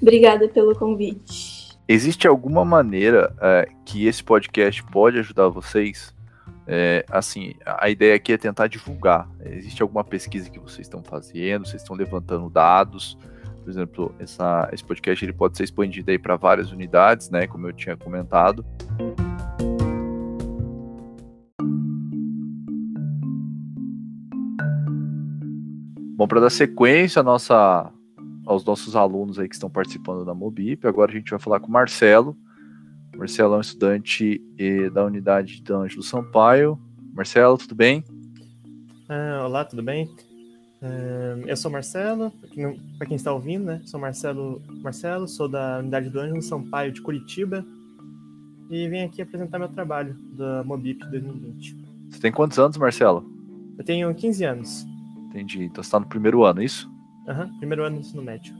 Obrigada 0.00 0.48
pelo 0.48 0.76
convite. 0.76 1.78
Existe 1.86 2.28
alguma 2.28 2.64
maneira 2.64 3.34
é, 3.40 3.68
que 3.84 4.06
esse 4.06 4.22
podcast 4.22 4.82
pode 4.84 5.18
ajudar 5.18 5.48
vocês? 5.48 6.14
É, 6.66 7.02
assim, 7.10 7.54
a 7.64 7.88
ideia 7.88 8.14
aqui 8.14 8.34
é 8.34 8.36
tentar 8.36 8.66
divulgar. 8.66 9.26
Existe 9.42 9.80
alguma 9.80 10.04
pesquisa 10.04 10.50
que 10.50 10.58
vocês 10.58 10.86
estão 10.86 11.02
fazendo? 11.02 11.66
Vocês 11.66 11.80
estão 11.80 11.96
levantando 11.96 12.50
dados? 12.50 13.16
Por 13.68 13.72
exemplo, 13.72 14.14
essa, 14.18 14.66
esse 14.72 14.82
podcast 14.82 15.22
ele 15.22 15.34
pode 15.34 15.54
ser 15.54 15.64
expandido 15.64 16.10
aí 16.10 16.18
para 16.18 16.36
várias 16.36 16.72
unidades, 16.72 17.28
né, 17.28 17.46
como 17.46 17.66
eu 17.66 17.72
tinha 17.74 17.98
comentado. 17.98 18.64
Bom, 26.16 26.26
para 26.26 26.40
dar 26.40 26.48
sequência 26.48 27.22
nossa, 27.22 27.92
aos 28.46 28.64
nossos 28.64 28.96
alunos 28.96 29.38
aí 29.38 29.46
que 29.46 29.54
estão 29.54 29.68
participando 29.68 30.24
da 30.24 30.34
Mobip, 30.34 30.86
agora 30.86 31.10
a 31.12 31.14
gente 31.14 31.30
vai 31.30 31.38
falar 31.38 31.60
com 31.60 31.68
o 31.68 31.70
Marcelo. 31.70 32.34
Marcelo 33.18 33.52
é 33.52 33.58
um 33.58 33.60
estudante 33.60 34.40
da 34.94 35.04
unidade 35.04 35.60
de 35.60 35.72
Ângelo 35.74 36.02
Sampaio. 36.02 36.80
Marcelo, 37.12 37.58
tudo 37.58 37.74
bem? 37.74 38.02
Ah, 39.10 39.42
olá, 39.44 39.62
tudo 39.66 39.82
bem? 39.82 40.08
Eu 41.46 41.56
sou 41.56 41.70
Marcelo, 41.70 42.32
para 42.96 43.06
quem 43.06 43.16
está 43.16 43.32
ouvindo, 43.32 43.64
né? 43.64 43.80
Sou 43.84 43.98
Marcelo, 43.98 44.62
Marcelo, 44.82 45.26
sou 45.26 45.48
da 45.48 45.78
unidade 45.78 46.08
do 46.10 46.20
Ângelo 46.20 46.42
Sampaio 46.42 46.92
de 46.92 47.02
Curitiba 47.02 47.64
e 48.70 48.88
venho 48.88 49.06
aqui 49.06 49.22
apresentar 49.22 49.58
meu 49.58 49.68
trabalho 49.68 50.14
da 50.36 50.62
Mobip 50.64 51.00
2020. 51.10 51.76
Você 52.10 52.20
tem 52.20 52.32
quantos 52.32 52.58
anos, 52.58 52.76
Marcelo? 52.76 53.24
Eu 53.76 53.84
tenho 53.84 54.14
15 54.14 54.44
anos. 54.44 54.86
Entendi. 55.28 55.64
Então 55.64 55.82
você 55.82 55.88
está 55.88 56.00
no 56.00 56.06
primeiro 56.06 56.44
ano, 56.44 56.60
é 56.60 56.64
isso? 56.64 56.90
Aham, 57.28 57.44
uhum, 57.44 57.58
primeiro 57.58 57.84
ano 57.84 57.96
do 57.96 58.00
ensino 58.00 58.22
médio. 58.22 58.54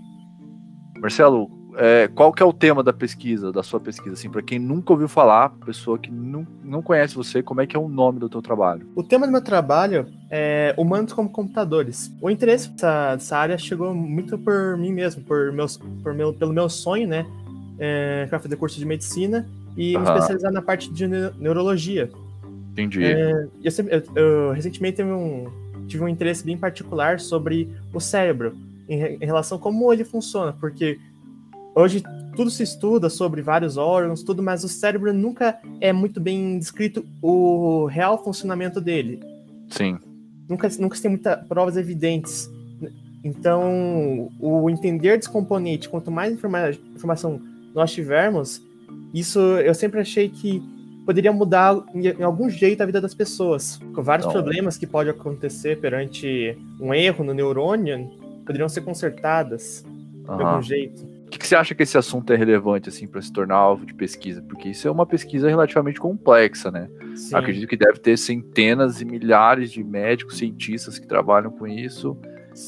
Marcelo, 0.99 1.51
é, 1.81 2.09
qual 2.09 2.33
que 2.33 2.43
é 2.43 2.47
o 2.47 2.53
tema 2.53 2.83
da 2.83 2.93
pesquisa, 2.93 3.53
da 3.53 3.63
sua 3.63 3.79
pesquisa? 3.79 4.15
Assim, 4.15 4.29
para 4.29 4.43
quem 4.43 4.59
nunca 4.59 4.93
ouviu 4.93 5.07
falar, 5.07 5.51
pessoa 5.65 5.97
que 5.97 6.11
não, 6.11 6.45
não 6.65 6.83
conhece 6.83 7.15
você, 7.15 7.41
como 7.41 7.61
é 7.61 7.67
que 7.69 7.77
é 7.77 7.79
o 7.79 7.89
nome 7.89 8.19
do 8.19 8.29
teu 8.29 8.43
trabalho? 8.43 8.85
O 8.97 9.03
tema 9.03 9.27
do 9.27 9.31
meu 9.31 9.41
trabalho 9.41 10.09
é 10.29 10.75
humanos 10.77 11.13
como 11.13 11.31
computadores. 11.31 12.13
O 12.21 12.29
interesse 12.29 12.69
dessa, 12.71 13.15
dessa 13.15 13.37
área 13.39 13.57
chegou 13.57 13.95
muito 13.95 14.37
por 14.37 14.77
mim 14.77 14.93
mesmo, 14.93 15.23
por 15.23 15.53
meus, 15.53 15.77
por 16.03 16.13
meu, 16.13 16.35
pelo 16.35 16.53
meu 16.53 16.69
sonho, 16.69 17.07
né? 17.07 17.25
É, 17.79 18.27
para 18.27 18.41
fazer 18.41 18.57
curso 18.57 18.77
de 18.77 18.85
medicina 18.85 19.49
e 19.77 19.95
uhum. 19.95 20.03
me 20.03 20.09
especializar 20.09 20.51
na 20.51 20.61
parte 20.61 20.93
de 20.93 21.07
neurologia. 21.07 22.11
Entendi. 22.73 23.05
É, 23.05 23.47
eu, 23.63 23.71
sempre, 23.71 23.95
eu, 23.95 24.03
eu, 24.17 24.53
recentemente 24.53 24.97
tive 24.97 25.13
um, 25.13 25.47
tive 25.87 26.03
um 26.03 26.09
interesse 26.09 26.45
bem 26.45 26.59
particular 26.59 27.21
sobre 27.21 27.69
o 27.95 28.01
cérebro, 28.01 28.57
em, 28.89 29.01
em 29.15 29.25
relação 29.25 29.59
a 29.59 29.61
como 29.61 29.93
ele 29.93 30.03
funciona, 30.03 30.53
porque 30.53 30.99
Hoje 31.79 32.03
tudo 32.35 32.51
se 32.51 32.65
estuda 32.65 33.09
sobre 33.09 33.41
vários 33.41 33.77
órgãos, 33.77 34.25
tudo, 34.25 34.43
mas 34.43 34.65
o 34.65 34.69
cérebro 34.69 35.15
nunca 35.15 35.61
é 35.81 35.93
muito 35.93 36.21
bem 36.21 36.59
descrito 36.59 37.07
o 37.23 37.87
real 37.87 38.21
funcionamento 38.23 38.81
dele. 38.81 39.21
Sim. 39.71 39.97
Nunca, 40.49 40.69
nunca 40.81 40.97
se 40.97 41.03
tem 41.03 41.11
muitas 41.13 41.47
provas 41.47 41.77
evidentes. 41.77 42.51
Então, 43.23 44.29
o 44.41 44.69
entender 44.69 45.17
desse 45.19 45.31
componente, 45.31 45.89
quanto 45.89 46.11
mais 46.11 46.33
informa 46.33 46.71
informação 46.97 47.41
nós 47.73 47.93
tivermos, 47.93 48.61
isso 49.15 49.39
eu 49.39 49.73
sempre 49.73 50.01
achei 50.01 50.29
que 50.29 50.61
poderia 51.07 51.33
mudar 51.33 51.81
em, 51.95 52.25
algum 52.25 52.51
jeito 52.51 52.83
a 52.83 52.87
vida 52.87 53.01
das 53.01 53.15
pessoas. 53.15 53.79
Com 53.95 54.03
vários 54.03 54.27
Não. 54.27 54.33
problemas 54.33 54.77
que 54.77 54.87
podem 54.87 55.13
acontecer 55.13 55.79
perante 55.79 56.59
um 56.81 56.93
erro 56.93 57.23
no 57.23 57.33
neurônio 57.33 58.11
poderiam 58.45 58.69
ser 58.69 58.81
consertadas 58.81 59.85
uhum. 60.29 60.37
de 60.37 60.43
algum 60.43 60.63
jeito. 60.63 61.18
Por 61.29 61.33
que, 61.33 61.39
que, 61.41 61.47
você 61.47 61.57
acha 61.57 61.75
que 61.75 61.83
esse 61.83 61.99
assunto 61.99 62.33
é 62.33 62.37
relevante 62.37 62.89
assim 62.89 63.07
para 63.07 63.21
se 63.21 63.31
tornar 63.31 63.57
alvo 63.57 63.85
de 63.85 63.93
pesquisa? 63.93 64.41
Porque 64.41 64.71
isso 64.71 64.89
é 64.89 64.91
uma 64.91 65.05
pesquisa 65.05 65.47
relativamente 65.47 66.01
complexa, 66.01 66.71
né? 66.71 66.89
Sim. 67.15 67.37
Acredito 67.37 67.69
que 67.69 67.77
deve 67.77 67.99
ter 67.99 68.17
centenas 68.17 69.03
e 69.03 69.05
milhares 69.05 69.71
de 69.71 69.85
médicos, 69.85 70.39
cientistas 70.39 70.99
que 70.99 71.07
trabalham 71.07 71.51
com 71.51 71.67
isso 71.67 72.17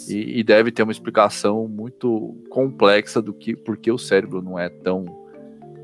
e, 0.06 0.40
e, 0.40 0.44
deve 0.44 0.70
ter 0.70 0.82
uma 0.82 0.92
explicação 0.92 1.66
muito 1.66 2.36
complexa 2.50 3.22
do 3.22 3.32
que 3.32 3.56
porque 3.56 3.90
o 3.90 3.96
cérebro 3.96 4.42
não 4.42 4.58
é 4.58 4.68
tão 4.68 5.06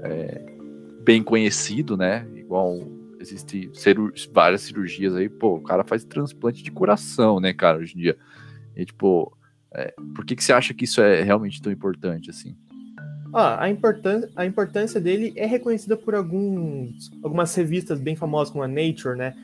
é, 0.03 0.45
bem 1.03 1.23
conhecido, 1.23 1.97
né? 1.97 2.29
Igual 2.35 2.79
existe 3.19 3.71
várias 4.31 4.61
cirurgias 4.61 5.17
aí, 5.17 5.31
pô, 5.31 5.55
o 5.55 5.63
cara 5.63 5.83
faz 5.83 6.05
transplante 6.05 6.63
de 6.63 6.71
coração, 6.71 7.41
né, 7.41 7.55
cara, 7.55 7.79
hoje 7.79 7.95
em 7.97 8.01
dia. 8.01 8.19
E 8.77 8.85
tipo, 8.85 9.35
é, 9.75 9.95
por 10.15 10.27
que, 10.27 10.37
que 10.37 10.45
você 10.45 10.53
acha 10.53 10.75
que 10.75 10.85
isso 10.85 11.01
é 11.01 11.23
realmente 11.23 11.63
tão 11.63 11.73
importante 11.73 12.29
assim? 12.29 12.55
Ah, 13.33 13.65
a, 13.65 13.71
importância, 13.71 14.31
a 14.37 14.47
importância 14.47 15.01
dele 15.01 15.33
é 15.37 15.47
reconhecida 15.47 15.97
por 15.97 16.15
alguns, 16.15 17.11
algumas 17.23 17.55
revistas 17.55 18.01
bem 18.01 18.17
famosas, 18.17 18.53
como 18.53 18.65
a 18.65 18.69
Nature, 18.69 19.17
né? 19.17 19.35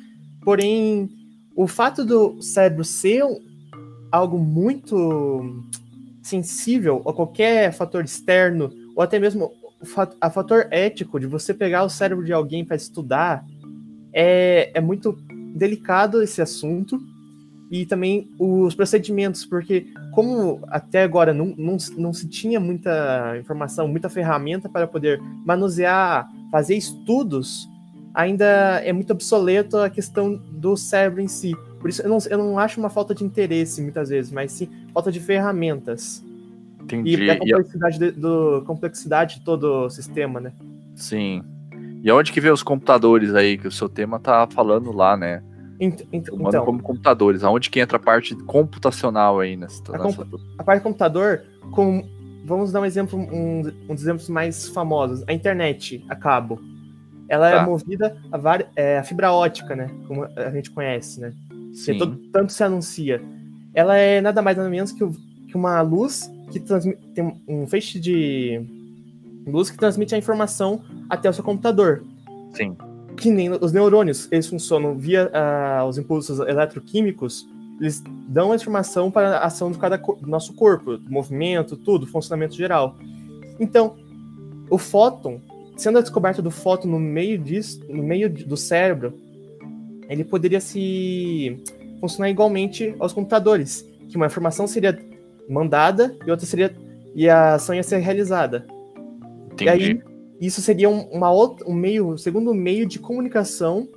Porém, 0.43 1.11
o 1.55 1.67
fato 1.67 2.05
do 2.05 2.41
cérebro 2.43 2.85
ser 2.85 3.23
algo 4.11 4.39
muito 4.39 5.65
sensível 6.23 7.03
a 7.07 7.13
qualquer 7.13 7.73
fator 7.73 8.05
externo, 8.05 8.71
ou 8.95 9.03
até 9.03 9.19
mesmo 9.19 9.51
a 10.21 10.31
fator 10.31 10.69
ético 10.71 11.19
de 11.19 11.27
você 11.27 11.53
pegar 11.53 11.83
o 11.83 11.89
cérebro 11.89 12.25
de 12.25 12.33
alguém 12.33 12.65
para 12.65 12.77
estudar, 12.77 13.45
é, 14.13 14.71
é 14.75 14.81
muito 14.81 15.13
delicado 15.55 16.23
esse 16.23 16.41
assunto 16.41 17.01
e 17.73 17.87
também 17.87 18.31
os 18.39 18.75
procedimentos, 18.75 19.47
porque 19.47 19.87
como 20.11 20.61
até 20.69 21.05
agora 21.05 21.33
não, 21.33 21.55
não, 21.57 21.79
não 21.97 22.13
se 22.13 22.29
tinha 22.29 22.61
muita 22.61 23.35
informação, 23.41 23.89
muita 23.89 24.11
ferramenta 24.11 24.69
para 24.69 24.87
poder 24.87 25.19
manusear, 25.43 26.29
fazer 26.51 26.77
estudos, 26.77 27.67
ainda 28.13 28.45
é 28.85 28.93
muito 28.93 29.15
obsoleto 29.15 29.79
a 29.79 29.89
questão 29.89 30.37
do 30.37 30.77
cérebro 30.77 31.23
em 31.23 31.29
si. 31.29 31.57
Por 31.81 31.89
isso 31.89 32.03
eu 32.03 32.11
não, 32.11 32.19
eu 32.29 32.37
não 32.37 32.59
acho 32.59 32.79
uma 32.79 32.91
falta 32.91 33.15
de 33.15 33.25
interesse 33.25 33.81
muitas 33.81 34.11
vezes, 34.11 34.31
mas 34.31 34.53
sim 34.53 34.69
falta 34.93 35.11
de 35.11 35.19
ferramentas. 35.19 36.23
Entendi. 36.79 37.25
E 37.25 37.31
a 37.31 37.39
complexidade, 37.39 37.99
de, 37.99 38.11
do, 38.11 38.63
complexidade 38.67 39.39
de 39.39 39.47
todo 39.47 39.87
o 39.87 39.89
sistema, 39.89 40.39
né? 40.41 40.53
Sim. 40.95 41.43
E 42.03 42.13
onde 42.13 42.33
que 42.33 42.41
vê 42.41 42.51
os 42.51 42.63
computadores 42.63 43.35
aí, 43.35 43.57
que 43.57 43.67
o 43.67 43.73
seu 43.73 43.89
tema 43.89 44.21
tá 44.21 44.47
falando 44.47 44.93
lá, 44.93 45.17
né? 45.17 45.43
Ent, 45.83 46.03
ent, 46.13 46.29
então, 46.33 46.65
como 46.65 46.81
computadores, 46.81 47.43
aonde 47.43 47.69
que 47.69 47.81
entra 47.81 47.97
a 47.97 48.01
parte 48.01 48.37
computacional 48.37 49.41
aí 49.41 49.57
nessa, 49.57 49.83
a, 49.93 49.99
nessa... 49.99 50.25
a 50.57 50.63
parte 50.63 50.81
computador, 50.81 51.43
com, 51.73 52.09
vamos 52.45 52.71
dar 52.71 52.83
um 52.83 52.85
exemplo, 52.85 53.19
um, 53.19 53.63
um 53.89 53.93
dos 53.93 54.05
exemplos 54.05 54.29
mais 54.29 54.69
famosos, 54.69 55.25
a 55.27 55.33
internet 55.33 56.05
a 56.09 56.15
cabo. 56.15 56.61
Ela 57.29 57.49
é 57.49 57.53
tá. 57.57 57.63
é 57.63 57.67
movida 57.67 58.17
a, 58.31 58.39
var, 58.39 58.65
é, 58.77 58.99
a 58.99 59.03
fibra 59.03 59.33
ótica, 59.33 59.75
né? 59.75 59.91
Como 60.07 60.23
a 60.25 60.51
gente 60.51 60.71
conhece, 60.71 61.21
né? 61.21 61.33
Sim. 61.75 61.99
Todo, 61.99 62.17
tanto 62.31 62.53
se 62.53 62.63
anuncia. 62.63 63.21
Ela 63.75 63.97
é 63.97 64.21
nada 64.21 64.41
mais 64.41 64.57
nada 64.57 64.71
menos 64.71 64.93
que, 64.93 65.05
que 65.49 65.57
uma 65.57 65.81
luz 65.81 66.31
que 66.53 66.61
transmite, 66.61 67.01
tem 67.13 67.43
um 67.49 67.67
feixe 67.67 67.99
de 67.99 68.65
luz 69.45 69.69
que 69.69 69.77
transmite 69.77 70.15
a 70.15 70.19
informação 70.19 70.85
até 71.11 71.29
o 71.29 71.33
seu 71.33 71.43
computador. 71.43 72.05
Sim 72.53 72.77
que 73.17 73.31
nem 73.31 73.51
os 73.51 73.73
neurônios, 73.73 74.29
eles 74.31 74.47
funcionam 74.47 74.97
via 74.97 75.31
uh, 75.31 75.87
os 75.87 75.99
impulsos 75.99 76.39
eletroquímicos, 76.41 77.47
eles 77.81 78.03
dão 78.29 78.53
a 78.53 78.55
informação 78.55 79.11
para 79.11 79.39
a 79.39 79.47
ação 79.47 79.71
de 79.71 79.79
cada 79.79 79.97
do 79.97 80.27
nosso 80.27 80.55
corpo, 80.55 80.99
movimento, 81.09 81.77
tudo, 81.77 82.07
funcionamento 82.07 82.55
geral. 82.55 82.97
Então, 83.59 83.97
o 84.71 84.79
fóton, 84.79 85.41
sendo 85.77 85.99
a 85.99 86.01
descoberta 86.01 86.41
do 86.41 86.51
fóton 86.51 86.89
no 86.89 86.99
meio 86.99 87.39
disso, 87.39 87.81
no 87.89 88.03
meio 88.03 88.31
do 88.31 88.57
cérebro, 88.57 89.15
ele 90.09 90.25
poderia 90.25 90.61
se 90.61 91.61
funcionar 92.01 92.31
igualmente 92.31 92.95
aos 92.99 93.13
computadores, 93.13 93.87
que 94.09 94.17
uma 94.17 94.27
informação 94.27 94.67
seria 94.67 94.99
mandada 95.49 96.17
e 96.27 96.31
outra 96.31 96.47
seria 96.47 96.75
e 97.15 97.29
a 97.29 97.55
ação 97.55 97.75
ia 97.75 97.83
ser 97.83 97.99
realizada. 97.99 98.67
Entendi. 99.53 99.65
E 99.65 99.69
aí 99.69 100.12
isso 100.47 100.61
seria 100.61 100.89
um, 100.89 101.03
uma 101.11 101.31
outra, 101.31 101.69
um 101.69 101.75
meio, 101.75 102.09
um 102.09 102.19
segundo 102.19 102.53
meio 102.55 102.87
de 102.87 102.99
comunicação, 102.99 103.89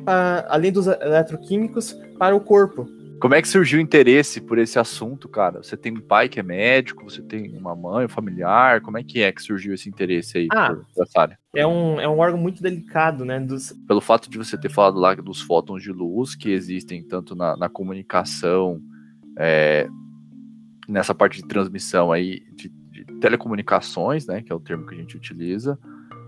uh, 0.00 0.46
além 0.48 0.72
dos 0.72 0.86
eletroquímicos, 0.86 1.92
para 2.18 2.34
o 2.34 2.40
corpo. 2.40 2.86
Como 3.20 3.36
é 3.36 3.40
que 3.40 3.46
surgiu 3.46 3.78
o 3.78 3.82
interesse 3.82 4.40
por 4.40 4.58
esse 4.58 4.80
assunto, 4.80 5.28
cara? 5.28 5.62
Você 5.62 5.76
tem 5.76 5.92
um 5.92 6.00
pai 6.00 6.28
que 6.28 6.40
é 6.40 6.42
médico, 6.42 7.04
você 7.04 7.22
tem 7.22 7.56
uma 7.56 7.76
mãe, 7.76 8.06
um 8.06 8.08
familiar, 8.08 8.80
como 8.80 8.98
é 8.98 9.04
que 9.04 9.22
é 9.22 9.30
que 9.30 9.40
surgiu 9.40 9.74
esse 9.74 9.88
interesse 9.88 10.38
aí 10.38 10.48
ah, 10.50 10.74
por 10.74 11.02
essa 11.04 11.20
área? 11.20 11.38
É 11.54 11.64
um, 11.64 12.00
é 12.00 12.08
um 12.08 12.18
órgão 12.18 12.40
muito 12.40 12.60
delicado, 12.60 13.24
né? 13.24 13.38
Dos... 13.38 13.72
Pelo 13.86 14.00
fato 14.00 14.28
de 14.28 14.36
você 14.36 14.58
ter 14.58 14.70
falado 14.70 14.98
lá 14.98 15.14
dos 15.14 15.40
fótons 15.40 15.84
de 15.84 15.92
luz 15.92 16.34
que 16.34 16.50
existem 16.50 17.00
tanto 17.00 17.36
na, 17.36 17.56
na 17.56 17.68
comunicação, 17.68 18.80
é, 19.38 19.86
nessa 20.88 21.14
parte 21.14 21.40
de 21.40 21.46
transmissão 21.46 22.10
aí, 22.10 22.40
de 22.56 22.72
telecomunicações, 23.22 24.26
né, 24.26 24.42
que 24.42 24.52
é 24.52 24.54
o 24.54 24.58
termo 24.58 24.84
que 24.84 24.96
a 24.96 24.98
gente 24.98 25.16
utiliza, 25.16 25.78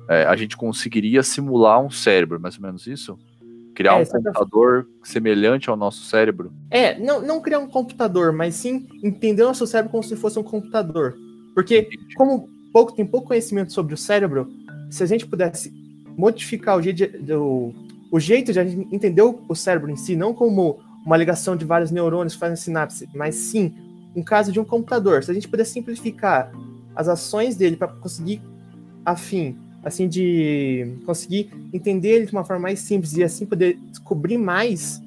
é, 0.09 0.25
a 0.27 0.37
gente 0.37 0.57
conseguiria 0.57 1.25
simular 1.25 1.85
um 1.85 1.91
cérebro, 1.91 2.39
mais 2.39 2.57
ou 2.57 2.63
menos 2.63 2.87
isso? 2.87 3.19
Criar 3.75 3.99
é, 3.99 4.03
um 4.03 4.07
computador 4.07 4.89
semelhante 5.03 5.69
ao 5.69 5.77
nosso 5.77 6.05
cérebro? 6.05 6.53
É, 6.71 6.97
não, 7.01 7.21
não 7.21 7.43
criar 7.43 7.59
um 7.59 7.67
computador, 7.67 8.33
mas 8.33 8.55
sim 8.55 8.87
entender 9.03 9.43
o 9.43 9.47
nosso 9.47 9.67
cérebro 9.67 9.91
como 9.91 10.05
se 10.05 10.15
fosse 10.15 10.39
um 10.39 10.45
computador. 10.45 11.17
Porque, 11.53 11.79
Entendi. 11.79 12.15
como 12.15 12.49
pouco, 12.73 12.95
tem 12.95 13.05
pouco 13.05 13.27
conhecimento 13.27 13.73
sobre 13.73 13.93
o 13.93 13.97
cérebro, 13.97 14.49
se 14.89 15.03
a 15.03 15.07
gente 15.07 15.27
pudesse 15.27 15.73
modificar 16.17 16.79
o 16.79 16.83
jeito 16.83 17.19
de, 17.19 17.35
o, 17.35 17.75
jeito 18.21 18.53
de 18.53 18.61
a 18.61 18.65
gente 18.65 18.95
entender 18.95 19.23
o, 19.23 19.55
cérebro 19.57 19.91
em 19.91 19.97
si, 19.97 20.15
não 20.15 20.33
como 20.33 20.79
uma 21.05 21.17
ligação 21.17 21.57
de 21.57 21.65
vários 21.65 21.91
neurônios 21.91 22.35
fazem 22.35 22.57
sinapse, 22.57 23.09
mas 23.13 23.35
sim 23.35 23.75
um 24.15 24.23
caso 24.23 24.53
de 24.53 24.61
um 24.61 24.65
computador. 24.65 25.25
Se 25.25 25.31
a 25.33 25.35
gente 25.35 25.49
puder 25.49 25.65
simplificar 25.65 26.53
as 26.95 27.09
ações 27.09 27.57
dele 27.57 27.77
para 27.77 27.89
conseguir, 27.89 28.41
afim, 29.05 29.57
assim, 29.83 30.09
de 30.09 30.97
conseguir 31.05 31.51
entender 31.73 32.09
ele 32.09 32.27
de 32.27 32.33
uma 32.33 32.45
forma 32.45 32.63
mais 32.63 32.81
simples 32.81 33.17
e 33.17 33.23
assim 33.23 33.45
poder 33.45 33.79
descobrir 33.91 34.39
mais, 34.39 35.03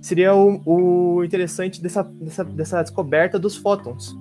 seria 0.00 0.34
o, 0.34 0.60
o 0.64 1.24
interessante 1.24 1.82
dessa, 1.82 2.02
dessa, 2.02 2.44
dessa 2.44 2.82
descoberta 2.82 3.38
dos 3.38 3.56
fótons. 3.56 4.16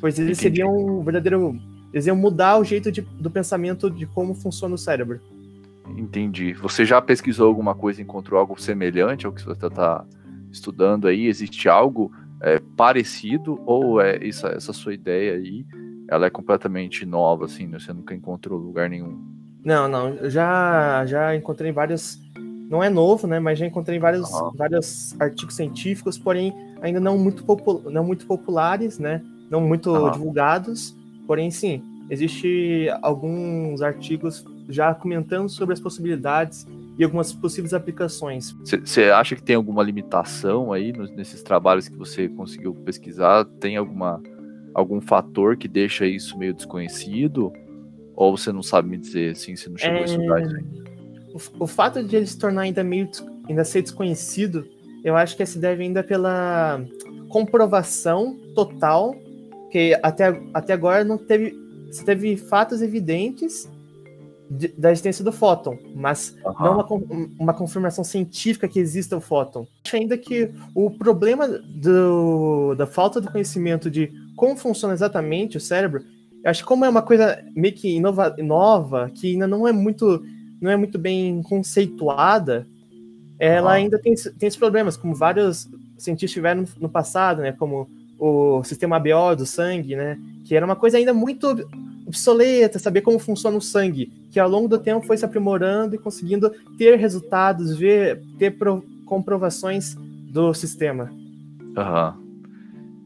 Pois 0.00 0.18
eles 0.18 0.38
Entendi. 0.38 0.56
seriam 0.56 0.74
um 0.74 1.02
verdadeiro. 1.02 1.58
Eles 1.92 2.06
iam 2.06 2.16
mudar 2.16 2.58
o 2.58 2.64
jeito 2.64 2.90
de, 2.90 3.00
do 3.00 3.30
pensamento 3.30 3.90
de 3.90 4.06
como 4.06 4.34
funciona 4.34 4.74
o 4.74 4.78
cérebro. 4.78 5.20
Entendi. 5.96 6.52
Você 6.54 6.84
já 6.84 7.00
pesquisou 7.00 7.46
alguma 7.46 7.74
coisa, 7.74 8.02
encontrou 8.02 8.38
algo 8.38 8.60
semelhante 8.60 9.26
ao 9.26 9.32
que 9.32 9.42
você 9.42 9.66
está 9.66 10.04
estudando 10.50 11.06
aí? 11.06 11.26
Existe 11.26 11.68
algo 11.68 12.10
é, 12.40 12.58
parecido 12.76 13.60
ou 13.64 14.00
é 14.00 14.18
isso, 14.24 14.46
essa 14.46 14.72
sua 14.72 14.94
ideia 14.94 15.34
aí 15.34 15.64
ela 16.14 16.26
é 16.26 16.30
completamente 16.30 17.04
nova, 17.04 17.46
assim, 17.46 17.66
né? 17.66 17.78
Você 17.78 17.92
nunca 17.92 18.14
encontrou 18.14 18.58
lugar 18.58 18.88
nenhum. 18.88 19.18
Não, 19.64 19.88
não. 19.88 20.10
Eu 20.10 20.30
já, 20.30 21.04
já 21.06 21.34
encontrei 21.34 21.72
vários. 21.72 22.20
Não 22.70 22.82
é 22.82 22.88
novo, 22.88 23.26
né? 23.26 23.40
Mas 23.40 23.58
já 23.58 23.66
encontrei 23.66 23.98
vários, 23.98 24.30
uhum. 24.30 24.52
vários 24.54 25.14
artigos 25.20 25.56
científicos, 25.56 26.16
porém 26.16 26.54
ainda 26.80 27.00
não 27.00 27.18
muito, 27.18 27.44
popul... 27.44 27.82
não 27.90 28.04
muito 28.04 28.26
populares, 28.26 28.98
né? 28.98 29.22
Não 29.50 29.60
muito 29.60 29.90
uhum. 29.90 30.12
divulgados. 30.12 30.96
Porém, 31.26 31.50
sim, 31.50 31.82
existe 32.08 32.88
alguns 33.02 33.82
artigos 33.82 34.44
já 34.68 34.94
comentando 34.94 35.48
sobre 35.48 35.72
as 35.72 35.80
possibilidades 35.80 36.66
e 36.96 37.02
algumas 37.02 37.32
possíveis 37.32 37.74
aplicações. 37.74 38.52
Você 38.62 39.04
acha 39.10 39.34
que 39.34 39.42
tem 39.42 39.56
alguma 39.56 39.82
limitação 39.82 40.72
aí 40.72 40.92
nesses 41.16 41.42
trabalhos 41.42 41.88
que 41.88 41.96
você 41.96 42.28
conseguiu 42.28 42.72
pesquisar? 42.72 43.44
Tem 43.58 43.76
alguma 43.76 44.22
algum 44.74 45.00
fator 45.00 45.56
que 45.56 45.68
deixa 45.68 46.06
isso 46.06 46.36
meio 46.36 46.52
desconhecido? 46.52 47.52
Ou 48.16 48.36
você 48.36 48.52
não 48.52 48.62
sabe 48.62 48.90
me 48.90 48.98
dizer 48.98 49.32
assim, 49.32 49.56
você 49.56 49.68
não 49.68 49.78
chegou 49.78 49.98
é... 49.98 50.02
a 50.02 50.04
estudar 50.04 50.42
isso 50.42 50.56
ainda? 50.56 50.84
O, 51.32 51.64
o, 51.64 51.66
fato 51.66 52.02
de 52.02 52.16
ele 52.16 52.26
se 52.26 52.38
tornar 52.38 52.62
ainda 52.62 52.84
meio 52.84 53.08
ainda 53.48 53.64
ser 53.64 53.82
desconhecido, 53.82 54.66
eu 55.02 55.16
acho 55.16 55.36
que 55.36 55.44
se 55.44 55.58
deve 55.58 55.82
ainda 55.82 56.02
pela 56.02 56.80
comprovação 57.28 58.38
total 58.54 59.14
que 59.70 59.98
até, 60.02 60.40
até 60.52 60.72
agora 60.72 61.02
não 61.02 61.18
teve, 61.18 61.52
teve 62.06 62.36
fatos 62.36 62.80
evidentes 62.80 63.68
de, 64.48 64.68
da 64.68 64.92
existência 64.92 65.24
do 65.24 65.32
fóton, 65.32 65.76
mas 65.94 66.36
uhum. 66.44 66.54
não 66.60 66.80
uma, 66.80 67.28
uma 67.40 67.54
confirmação 67.54 68.04
científica 68.04 68.68
que 68.68 68.78
exista 68.78 69.16
o 69.16 69.20
fóton. 69.20 69.66
Acho 69.84 69.96
ainda 69.96 70.16
que 70.16 70.50
o 70.74 70.90
problema 70.90 71.48
do, 71.48 72.76
da 72.76 72.86
falta 72.86 73.20
do 73.20 73.30
conhecimento 73.30 73.90
de 73.90 74.12
como 74.36 74.56
funciona 74.56 74.94
exatamente 74.94 75.56
o 75.56 75.60
cérebro, 75.60 76.02
eu 76.42 76.50
acho 76.50 76.62
que 76.62 76.68
como 76.68 76.84
é 76.84 76.88
uma 76.88 77.02
coisa 77.02 77.42
meio 77.54 77.74
que 77.74 77.96
inova, 77.96 78.34
nova, 78.38 79.10
que 79.14 79.32
ainda 79.32 79.46
não 79.46 79.66
é 79.66 79.72
muito, 79.72 80.22
não 80.60 80.70
é 80.70 80.76
muito 80.76 80.98
bem 80.98 81.42
conceituada, 81.42 82.66
ela 83.38 83.70
uhum. 83.70 83.76
ainda 83.76 83.98
tem, 83.98 84.14
tem 84.14 84.46
esses 84.46 84.58
problemas, 84.58 84.96
como 84.96 85.14
vários 85.14 85.68
cientistas 85.96 86.32
tiveram 86.32 86.62
no, 86.62 86.68
no 86.80 86.88
passado, 86.88 87.42
né, 87.42 87.52
como 87.52 87.88
o 88.18 88.62
sistema 88.62 88.96
ABO 88.96 89.36
do 89.36 89.46
sangue, 89.46 89.96
né, 89.96 90.18
que 90.44 90.54
era 90.54 90.64
uma 90.64 90.76
coisa 90.76 90.98
ainda 90.98 91.14
muito 91.14 91.48
obsoleta, 92.06 92.78
saber 92.78 93.00
como 93.00 93.18
funciona 93.18 93.56
o 93.56 93.62
sangue, 93.62 94.12
que 94.30 94.38
ao 94.38 94.48
longo 94.48 94.68
do 94.68 94.78
tempo 94.78 95.06
foi 95.06 95.16
se 95.16 95.24
aprimorando 95.24 95.94
e 95.94 95.98
conseguindo 95.98 96.50
ter 96.76 96.96
resultados, 96.96 97.76
ver, 97.76 98.22
ter 98.38 98.52
pro, 98.52 98.84
comprovações 99.06 99.96
do 100.30 100.52
sistema. 100.52 101.10
Aham. 101.76 102.14
Uhum. 102.18 102.23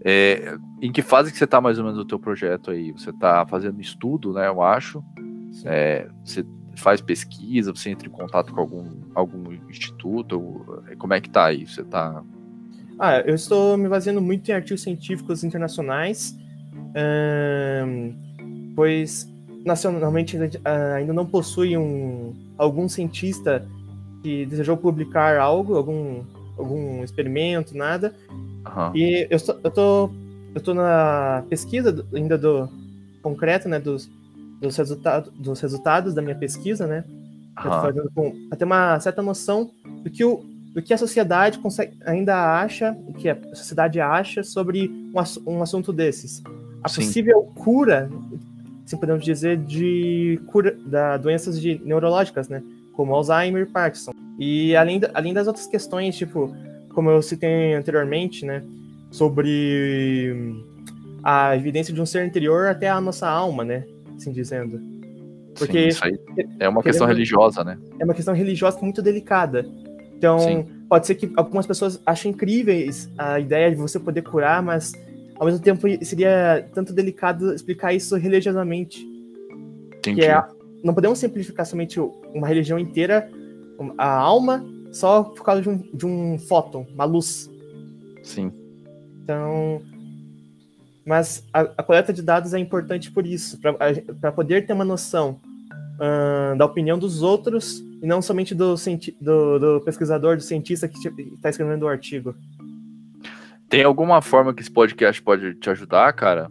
É, 0.05 0.57
em 0.81 0.93
que 0.93 1.03
fase 1.03 1.33
que 1.33 1.39
você 1.39 1.45
está 1.45 1.61
mais 1.61 1.79
ou 1.79 1.85
menos 1.85 1.99
no 1.99 2.05
teu 2.05 2.19
projeto 2.19 2.71
aí? 2.71 2.93
Você 2.93 3.11
está 3.11 3.45
fazendo 3.47 3.81
estudo, 3.81 4.33
né? 4.33 4.47
Eu 4.49 4.63
acho. 4.63 5.03
É, 5.65 6.09
você 6.25 6.45
faz 6.77 7.01
pesquisa, 7.01 7.75
você 7.75 7.91
entra 7.91 8.07
em 8.07 8.13
contato 8.13 8.53
com 8.53 8.61
algum, 8.61 8.87
algum 9.15 9.53
instituto? 9.69 10.83
Como 10.99 11.15
é 11.15 11.21
que 11.21 11.29
tá 11.29 11.47
aí? 11.47 11.67
Você 11.67 11.83
tá. 11.83 12.23
Ah, 12.99 13.21
eu 13.21 13.35
estou 13.35 13.77
me 13.77 13.89
baseando 13.89 14.21
muito 14.21 14.49
em 14.49 14.55
artigos 14.55 14.83
científicos 14.83 15.43
internacionais 15.45 16.37
pois 18.75 19.29
nacionalmente 19.65 20.37
ah, 20.65 20.95
ainda 20.95 21.13
não 21.13 21.27
possui 21.27 21.77
um, 21.77 22.35
algum 22.57 22.89
cientista 22.89 23.67
que 24.23 24.47
desejou 24.47 24.77
publicar 24.77 25.39
algo, 25.39 25.77
algum, 25.77 26.25
algum 26.57 27.05
experimento, 27.05 27.77
nada. 27.77 28.15
Uhum. 28.79 28.97
E 28.97 29.27
eu, 29.29 29.37
estou, 29.37 29.59
eu, 29.63 29.71
tô, 29.71 30.11
eu 30.55 30.61
tô 30.61 30.75
na 30.75 31.45
pesquisa 31.49 32.07
ainda 32.15 32.39
do 32.39 32.69
concreto, 33.23 33.69
né, 33.69 33.81
dos, 33.81 34.09
dos, 34.61 34.77
resultado, 34.77 35.31
dos 35.33 35.61
resultados 35.61 36.15
da 36.15 36.23
minha 36.23 36.37
pesquisa, 36.37 36.87
né, 36.87 37.05
uhum. 37.65 38.49
para 38.49 38.57
ter 38.57 38.65
uma 38.65 39.01
certa 39.01 39.21
noção 39.21 39.71
do 40.05 40.11
que, 40.11 40.25
o, 40.25 40.45
do 40.73 40.81
que 40.81 40.95
a 40.95 40.99
sociedade 40.99 41.59
consegue, 41.59 41.97
ainda 42.07 42.61
acha, 42.61 42.97
o 43.07 43.13
que 43.13 43.29
a 43.29 43.37
sociedade 43.55 44.01
acha 44.01 44.45
sobre 44.45 44.89
um, 44.89 45.53
um 45.53 45.63
assunto 45.63 45.93
desses 45.93 46.43
a 46.83 46.89
Sim. 46.89 47.03
possível 47.03 47.43
cura, 47.57 48.11
se 48.87 48.97
podemos 48.97 49.25
dizer, 49.25 49.59
de 49.59 50.41
cura 50.47 50.77
da 50.87 51.17
doenças 51.17 51.61
de, 51.61 51.81
neurológicas, 51.85 52.49
né? 52.49 52.63
Como 52.93 53.15
Alzheimer 53.15 53.63
e 53.63 53.67
Parkinson. 53.67 54.13
E 54.39 54.75
além, 54.77 55.01
além 55.15 55.35
das 55.35 55.47
outras 55.47 55.67
questões, 55.67 56.17
tipo, 56.17 56.55
como 56.99 57.13
eu 57.13 57.23
citei 57.23 57.75
anteriormente, 57.75 58.45
né? 58.45 58.61
Sobre 59.09 60.35
a 61.23 61.55
evidência 61.55 61.95
de 61.95 62.01
um 62.01 62.05
ser 62.05 62.27
interior 62.27 62.67
até 62.67 62.89
a 62.89 63.01
nossa 63.01 63.29
alma, 63.29 63.65
né? 63.65 63.85
Assim 64.17 64.33
dizendo. 64.33 64.81
Porque 65.57 65.83
Sim, 65.83 65.87
isso 65.87 66.05
aí 66.05 66.19
é 66.59 66.69
uma 66.69 66.83
questão 66.83 67.07
religiosa, 67.07 67.63
né? 67.63 67.79
É 68.01 68.05
uma 68.05 68.15
questão 68.15 68.35
religiosa 68.35 68.81
muito 68.81 69.01
delicada. 69.01 69.65
Então, 70.17 70.41
Sim. 70.41 70.67
pode 70.89 71.07
ser 71.07 71.15
que 71.15 71.31
algumas 71.37 71.69
pessoas 71.69 72.03
achem 72.05 72.33
incríveis 72.33 73.09
a 73.17 73.39
ideia 73.39 73.71
de 73.71 73.77
você 73.77 74.01
poder 74.01 74.23
curar, 74.23 74.61
mas 74.61 74.93
ao 75.37 75.47
mesmo 75.47 75.61
tempo 75.61 75.87
seria 76.05 76.69
tanto 76.75 76.93
delicado 76.93 77.55
explicar 77.55 77.95
isso 77.95 78.17
religiosamente. 78.17 79.07
Entendi. 79.99 80.23
Que 80.23 80.27
é, 80.27 80.43
não 80.83 80.93
podemos 80.93 81.21
simplificar 81.21 81.65
somente 81.65 82.01
uma 82.01 82.49
religião 82.49 82.77
inteira, 82.77 83.31
a 83.97 84.11
alma, 84.11 84.67
só 84.93 85.23
por 85.23 85.43
causa 85.45 85.63
de 85.63 85.69
um, 85.69 85.77
de 85.77 86.07
um 86.07 86.39
fóton, 86.39 86.87
uma 86.93 87.05
luz. 87.05 87.51
Sim. 88.23 88.53
Então. 89.23 89.83
Mas 91.05 91.43
a, 91.53 91.61
a 91.61 91.83
coleta 91.83 92.13
de 92.13 92.23
dados 92.23 92.53
é 92.53 92.59
importante 92.59 93.11
por 93.11 93.27
isso, 93.27 93.59
para 94.21 94.31
poder 94.31 94.67
ter 94.67 94.75
uma 94.75 94.85
noção 94.85 95.41
uh, 95.95 96.57
da 96.57 96.67
opinião 96.67 96.99
dos 96.99 97.23
outros 97.23 97.83
e 98.03 98.07
não 98.07 98.21
somente 98.21 98.55
do, 98.55 98.75
do, 99.21 99.59
do 99.59 99.81
pesquisador, 99.85 100.37
do 100.37 100.43
cientista 100.43 100.87
que 100.87 100.99
está 100.99 101.49
escrevendo 101.49 101.85
o 101.85 101.89
artigo. 101.89 102.35
Tem 103.69 103.83
alguma 103.83 104.23
forma 104.23 104.55
que 104.55 104.63
esse 104.63 104.71
podcast 104.71 105.23
pode 105.23 105.55
te 105.55 105.69
ajudar, 105.71 106.13
cara? 106.13 106.51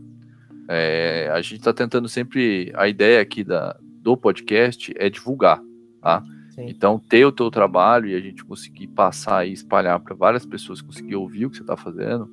É, 0.69 1.29
a 1.31 1.41
gente 1.41 1.59
está 1.59 1.73
tentando 1.73 2.09
sempre. 2.09 2.71
A 2.75 2.87
ideia 2.87 3.21
aqui 3.21 3.43
da, 3.43 3.77
do 4.01 4.17
podcast 4.17 4.93
é 4.97 5.09
divulgar, 5.09 5.59
tá? 6.01 6.23
Sim. 6.57 6.69
Então, 6.69 6.97
ter 6.97 7.23
o 7.23 7.31
teu 7.31 7.51
trabalho 7.51 8.09
e 8.09 8.15
a 8.15 8.19
gente 8.19 8.43
conseguir 8.43 8.87
passar 8.87 9.47
e 9.47 9.53
espalhar 9.53 9.99
para 9.99 10.15
várias 10.15 10.43
pessoas, 10.43 10.81
conseguir 10.81 11.15
ouvir 11.15 11.45
o 11.45 11.51
que 11.51 11.57
você 11.57 11.61
está 11.61 11.77
fazendo, 11.77 12.27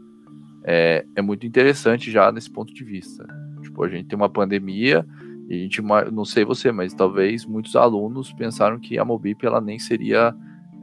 é, 0.65 1.05
é 1.15 1.21
muito 1.21 1.47
interessante 1.47 2.11
já 2.11 2.33
nesse 2.33 2.51
ponto 2.51 2.73
de 2.73 2.83
vista. 2.83 3.27
Tipo, 3.61 3.85
a 3.85 3.89
gente 3.89 4.07
tem 4.07 4.17
uma 4.17 4.31
pandemia 4.31 5.07
e 5.47 5.55
a 5.55 5.59
gente, 5.59 5.83
não 6.11 6.25
sei 6.25 6.43
você, 6.43 6.73
mas 6.73 6.95
talvez 6.95 7.45
muitos 7.45 7.77
alunos 7.77 8.33
pensaram 8.33 8.81
que 8.81 8.99
a 8.99 9.05
Mobip 9.05 9.45
ela 9.45 9.61
nem 9.61 9.79
seria 9.79 10.35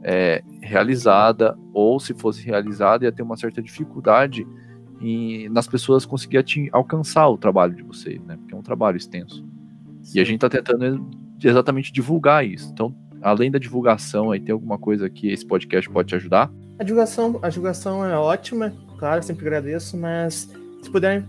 é, 0.04 0.44
realizada, 0.60 1.58
ou 1.74 1.98
se 1.98 2.14
fosse 2.14 2.44
realizada, 2.44 3.04
ia 3.04 3.10
ter 3.10 3.22
uma 3.24 3.36
certa 3.36 3.60
dificuldade 3.60 4.46
em, 5.00 5.48
nas 5.48 5.66
pessoas 5.66 6.06
conseguir 6.06 6.44
alcançar 6.70 7.28
o 7.28 7.36
trabalho 7.36 7.74
de 7.74 7.82
vocês, 7.82 8.22
né? 8.22 8.36
Porque 8.36 8.54
é 8.54 8.56
um 8.56 8.62
trabalho 8.62 8.96
extenso. 8.96 9.44
Sim. 10.00 10.18
E 10.18 10.20
a 10.20 10.24
gente 10.24 10.44
está 10.44 10.48
tentando 10.48 11.10
exatamente 11.42 11.92
divulgar 11.92 12.46
isso. 12.46 12.70
Então, 12.72 12.94
além 13.22 13.50
da 13.50 13.58
divulgação, 13.58 14.30
aí 14.30 14.40
tem 14.40 14.52
alguma 14.52 14.78
coisa 14.78 15.08
que 15.08 15.30
esse 15.30 15.46
podcast 15.46 15.88
pode 15.88 16.08
te 16.08 16.14
ajudar? 16.16 16.50
A 16.78 16.84
divulgação, 16.84 17.38
a 17.42 17.48
divulgação 17.48 18.04
é 18.04 18.16
ótima, 18.16 18.72
claro, 18.98 19.22
sempre 19.22 19.46
agradeço, 19.46 19.96
mas 19.96 20.50
se 20.82 20.90
puderem, 20.90 21.24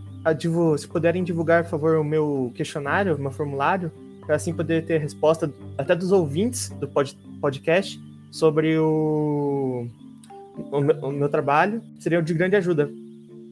se 0.78 0.88
puderem 0.88 1.24
divulgar, 1.24 1.64
por 1.64 1.70
favor, 1.70 1.98
o 1.98 2.04
meu 2.04 2.52
questionário, 2.56 3.16
o 3.16 3.22
meu 3.22 3.32
formulário, 3.32 3.92
para 4.26 4.36
assim 4.36 4.54
poder 4.54 4.86
ter 4.86 5.00
resposta 5.00 5.54
até 5.78 5.96
dos 5.96 6.12
ouvintes 6.12 6.70
do 6.70 6.88
pod, 6.88 7.18
podcast, 7.40 8.02
sobre 8.32 8.78
o, 8.80 9.86
o, 10.72 10.82
meu, 10.82 10.96
o 11.02 11.12
meu 11.12 11.30
trabalho, 11.30 11.82
seria 12.00 12.22
de 12.22 12.34
grande 12.34 12.56
ajuda. 12.56 12.90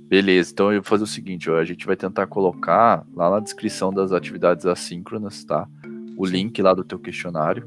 Beleza, 0.10 0.52
então 0.52 0.74
eu 0.74 0.82
vou 0.82 0.90
fazer 0.90 1.04
o 1.04 1.08
seguinte, 1.08 1.50
ó, 1.50 1.58
a 1.58 1.64
gente 1.64 1.86
vai 1.86 1.96
tentar 1.96 2.28
colocar 2.28 3.06
lá 3.16 3.30
na 3.30 3.40
descrição 3.40 3.94
das 3.94 4.12
atividades 4.12 4.66
assíncronas, 4.66 5.44
tá? 5.44 5.68
O 6.18 6.26
link 6.26 6.62
lá 6.62 6.74
do 6.74 6.84
teu 6.84 7.00
questionário, 7.00 7.66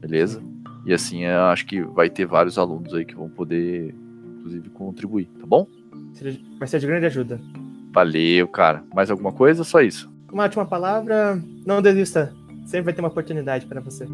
beleza? 0.00 0.42
E 0.84 0.92
assim, 0.92 1.24
eu 1.24 1.42
acho 1.44 1.66
que 1.66 1.82
vai 1.82 2.08
ter 2.08 2.26
vários 2.26 2.58
alunos 2.58 2.92
aí 2.94 3.04
que 3.04 3.14
vão 3.14 3.28
poder, 3.28 3.94
inclusive, 4.38 4.70
contribuir, 4.70 5.26
tá 5.38 5.46
bom? 5.46 5.66
Vai 6.58 6.66
ser 6.66 6.80
de 6.80 6.86
grande 6.86 7.06
ajuda. 7.06 7.40
Valeu, 7.92 8.48
cara. 8.48 8.82
Mais 8.94 9.10
alguma 9.10 9.32
coisa 9.32 9.62
só 9.62 9.80
isso? 9.80 10.10
Uma 10.32 10.44
última 10.44 10.64
palavra, 10.64 11.40
não 11.66 11.82
desista. 11.82 12.32
Sempre 12.64 12.86
vai 12.86 12.94
ter 12.94 13.00
uma 13.00 13.08
oportunidade 13.08 13.66
para 13.66 13.80
você. 13.80 14.06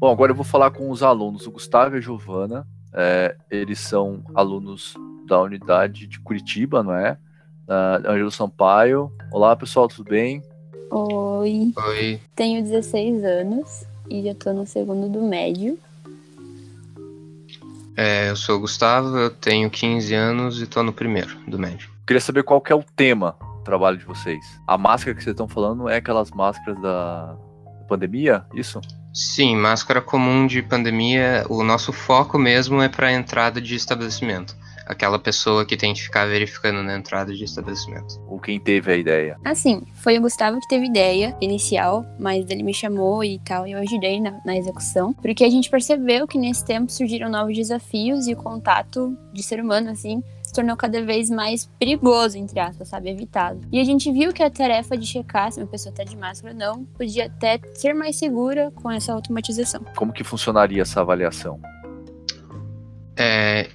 Bom, 0.00 0.12
agora 0.12 0.30
eu 0.30 0.36
vou 0.36 0.44
falar 0.44 0.70
com 0.70 0.90
os 0.90 1.02
alunos, 1.02 1.46
o 1.46 1.50
Gustavo 1.50 1.96
e 1.96 1.98
a 1.98 2.00
Giovana. 2.00 2.66
É, 2.92 3.36
eles 3.50 3.80
são 3.80 4.22
alunos 4.34 4.94
da 5.26 5.40
unidade 5.42 6.06
de 6.06 6.20
Curitiba, 6.20 6.82
não 6.82 6.94
é? 6.94 7.18
Da 7.68 8.00
Ângelo 8.06 8.30
Sampaio. 8.30 9.12
Olá, 9.30 9.54
pessoal, 9.54 9.88
tudo 9.88 10.08
bem? 10.08 10.42
Oi. 10.90 11.70
Oi. 11.76 12.18
Tenho 12.34 12.62
16 12.62 13.22
anos 13.22 13.84
e 14.08 14.22
já 14.22 14.30
estou 14.30 14.54
no 14.54 14.66
segundo 14.66 15.06
do 15.06 15.20
médio. 15.20 15.78
É, 17.94 18.30
eu 18.30 18.36
sou 18.36 18.56
o 18.56 18.60
Gustavo, 18.60 19.18
eu 19.18 19.28
tenho 19.28 19.68
15 19.68 20.14
anos 20.14 20.60
e 20.60 20.64
estou 20.64 20.82
no 20.82 20.94
primeiro 20.94 21.36
do 21.46 21.58
médio. 21.58 21.90
Queria 22.06 22.22
saber 22.22 22.42
qual 22.42 22.58
que 22.58 22.72
é 22.72 22.74
o 22.74 22.82
tema 22.82 23.36
do 23.58 23.64
trabalho 23.64 23.98
de 23.98 24.04
vocês. 24.06 24.42
A 24.66 24.78
máscara 24.78 25.14
que 25.14 25.22
vocês 25.22 25.34
estão 25.34 25.46
falando 25.46 25.90
é 25.90 25.96
aquelas 25.96 26.30
máscaras 26.30 26.80
da 26.80 27.36
pandemia, 27.86 28.46
isso? 28.54 28.80
Sim, 29.12 29.56
máscara 29.56 30.00
comum 30.00 30.46
de 30.46 30.62
pandemia, 30.62 31.44
o 31.50 31.62
nosso 31.62 31.92
foco 31.92 32.38
mesmo 32.38 32.80
é 32.80 32.88
para 32.88 33.12
entrada 33.12 33.60
de 33.60 33.74
estabelecimento 33.74 34.56
aquela 34.88 35.18
pessoa 35.18 35.66
que 35.66 35.76
tem 35.76 35.92
que 35.92 36.00
ficar 36.00 36.26
verificando 36.26 36.82
na 36.82 36.96
entrada 36.96 37.34
de 37.34 37.44
estabelecimento. 37.44 38.18
Ou 38.26 38.40
quem 38.40 38.58
teve 38.58 38.90
a 38.90 38.96
ideia? 38.96 39.38
Assim, 39.44 39.82
foi 40.02 40.18
o 40.18 40.22
Gustavo 40.22 40.58
que 40.58 40.68
teve 40.68 40.86
ideia 40.86 41.36
inicial, 41.40 42.04
mas 42.18 42.48
ele 42.48 42.62
me 42.62 42.72
chamou 42.72 43.22
e 43.22 43.38
tal, 43.40 43.66
e 43.66 43.72
eu 43.72 43.78
ajudei 43.78 44.20
na, 44.20 44.40
na 44.44 44.56
execução, 44.56 45.12
porque 45.12 45.44
a 45.44 45.50
gente 45.50 45.70
percebeu 45.70 46.26
que 46.26 46.38
nesse 46.38 46.64
tempo 46.64 46.90
surgiram 46.90 47.28
novos 47.28 47.54
desafios 47.54 48.26
e 48.26 48.32
o 48.32 48.36
contato 48.36 49.16
de 49.32 49.42
ser 49.42 49.60
humano, 49.60 49.90
assim, 49.90 50.22
se 50.48 50.54
tornou 50.54 50.76
cada 50.76 51.02
vez 51.02 51.28
mais 51.28 51.66
perigoso, 51.78 52.38
entre 52.38 52.58
aspas, 52.58 52.88
sabe? 52.88 53.10
Evitado. 53.10 53.60
E 53.70 53.78
a 53.78 53.84
gente 53.84 54.10
viu 54.10 54.32
que 54.32 54.42
a 54.42 54.50
tarefa 54.50 54.96
de 54.96 55.06
checar 55.06 55.52
se 55.52 55.60
uma 55.60 55.66
pessoa 55.66 55.92
está 55.92 56.02
de 56.02 56.16
máscara 56.16 56.54
ou 56.54 56.58
não 56.58 56.84
podia 56.84 57.26
até 57.26 57.60
ser 57.74 57.92
mais 57.92 58.16
segura 58.16 58.72
com 58.74 58.90
essa 58.90 59.12
automatização. 59.12 59.84
Como 59.94 60.12
que 60.12 60.24
funcionaria 60.24 60.80
essa 60.80 61.00
avaliação? 61.00 61.60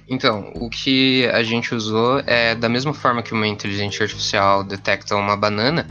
Então, 0.08 0.52
o 0.56 0.68
que 0.68 1.26
a 1.28 1.42
gente 1.42 1.74
usou 1.74 2.20
é 2.26 2.54
da 2.54 2.68
mesma 2.68 2.92
forma 2.92 3.22
que 3.22 3.32
uma 3.32 3.46
inteligência 3.46 4.02
artificial 4.02 4.62
detecta 4.62 5.16
uma 5.16 5.36
banana, 5.36 5.86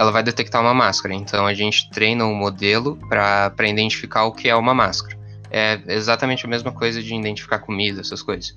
ela 0.00 0.10
vai 0.10 0.22
detectar 0.22 0.62
uma 0.62 0.72
máscara. 0.72 1.14
Então 1.14 1.46
a 1.46 1.52
gente 1.52 1.90
treina 1.90 2.24
um 2.24 2.34
modelo 2.34 2.96
para 3.08 3.68
identificar 3.68 4.24
o 4.24 4.32
que 4.32 4.48
é 4.48 4.56
uma 4.56 4.72
máscara. 4.72 5.18
É 5.50 5.78
exatamente 5.88 6.46
a 6.46 6.48
mesma 6.48 6.72
coisa 6.72 7.02
de 7.02 7.14
identificar 7.14 7.58
comida, 7.58 8.00
essas 8.00 8.22
coisas. 8.22 8.56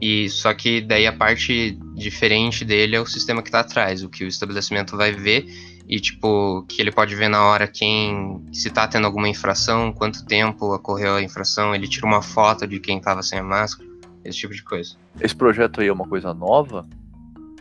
E 0.00 0.30
só 0.30 0.54
que 0.54 0.80
daí 0.80 1.06
a 1.06 1.12
parte 1.12 1.78
diferente 1.94 2.64
dele 2.64 2.96
é 2.96 3.00
o 3.00 3.04
sistema 3.04 3.42
que 3.42 3.48
está 3.48 3.60
atrás, 3.60 4.02
o 4.02 4.08
que 4.08 4.24
o 4.24 4.28
estabelecimento 4.28 4.96
vai 4.96 5.12
ver 5.12 5.44
e 5.86 6.00
tipo 6.00 6.64
que 6.66 6.80
ele 6.80 6.90
pode 6.90 7.14
ver 7.14 7.28
na 7.28 7.44
hora 7.44 7.66
quem 7.66 8.40
se 8.52 8.68
está 8.68 8.88
tendo 8.88 9.06
alguma 9.06 9.28
infração, 9.28 9.92
quanto 9.92 10.24
tempo 10.24 10.72
ocorreu 10.74 11.16
a 11.16 11.22
infração, 11.22 11.74
ele 11.74 11.86
tira 11.86 12.06
uma 12.06 12.22
foto 12.22 12.66
de 12.66 12.80
quem 12.80 12.96
estava 12.96 13.22
sem 13.22 13.40
a 13.40 13.42
máscara, 13.42 13.89
esse 14.24 14.38
tipo 14.38 14.54
de 14.54 14.62
coisa. 14.62 14.96
Esse 15.20 15.34
projeto 15.34 15.80
aí 15.80 15.88
é 15.88 15.92
uma 15.92 16.06
coisa 16.06 16.32
nova? 16.34 16.86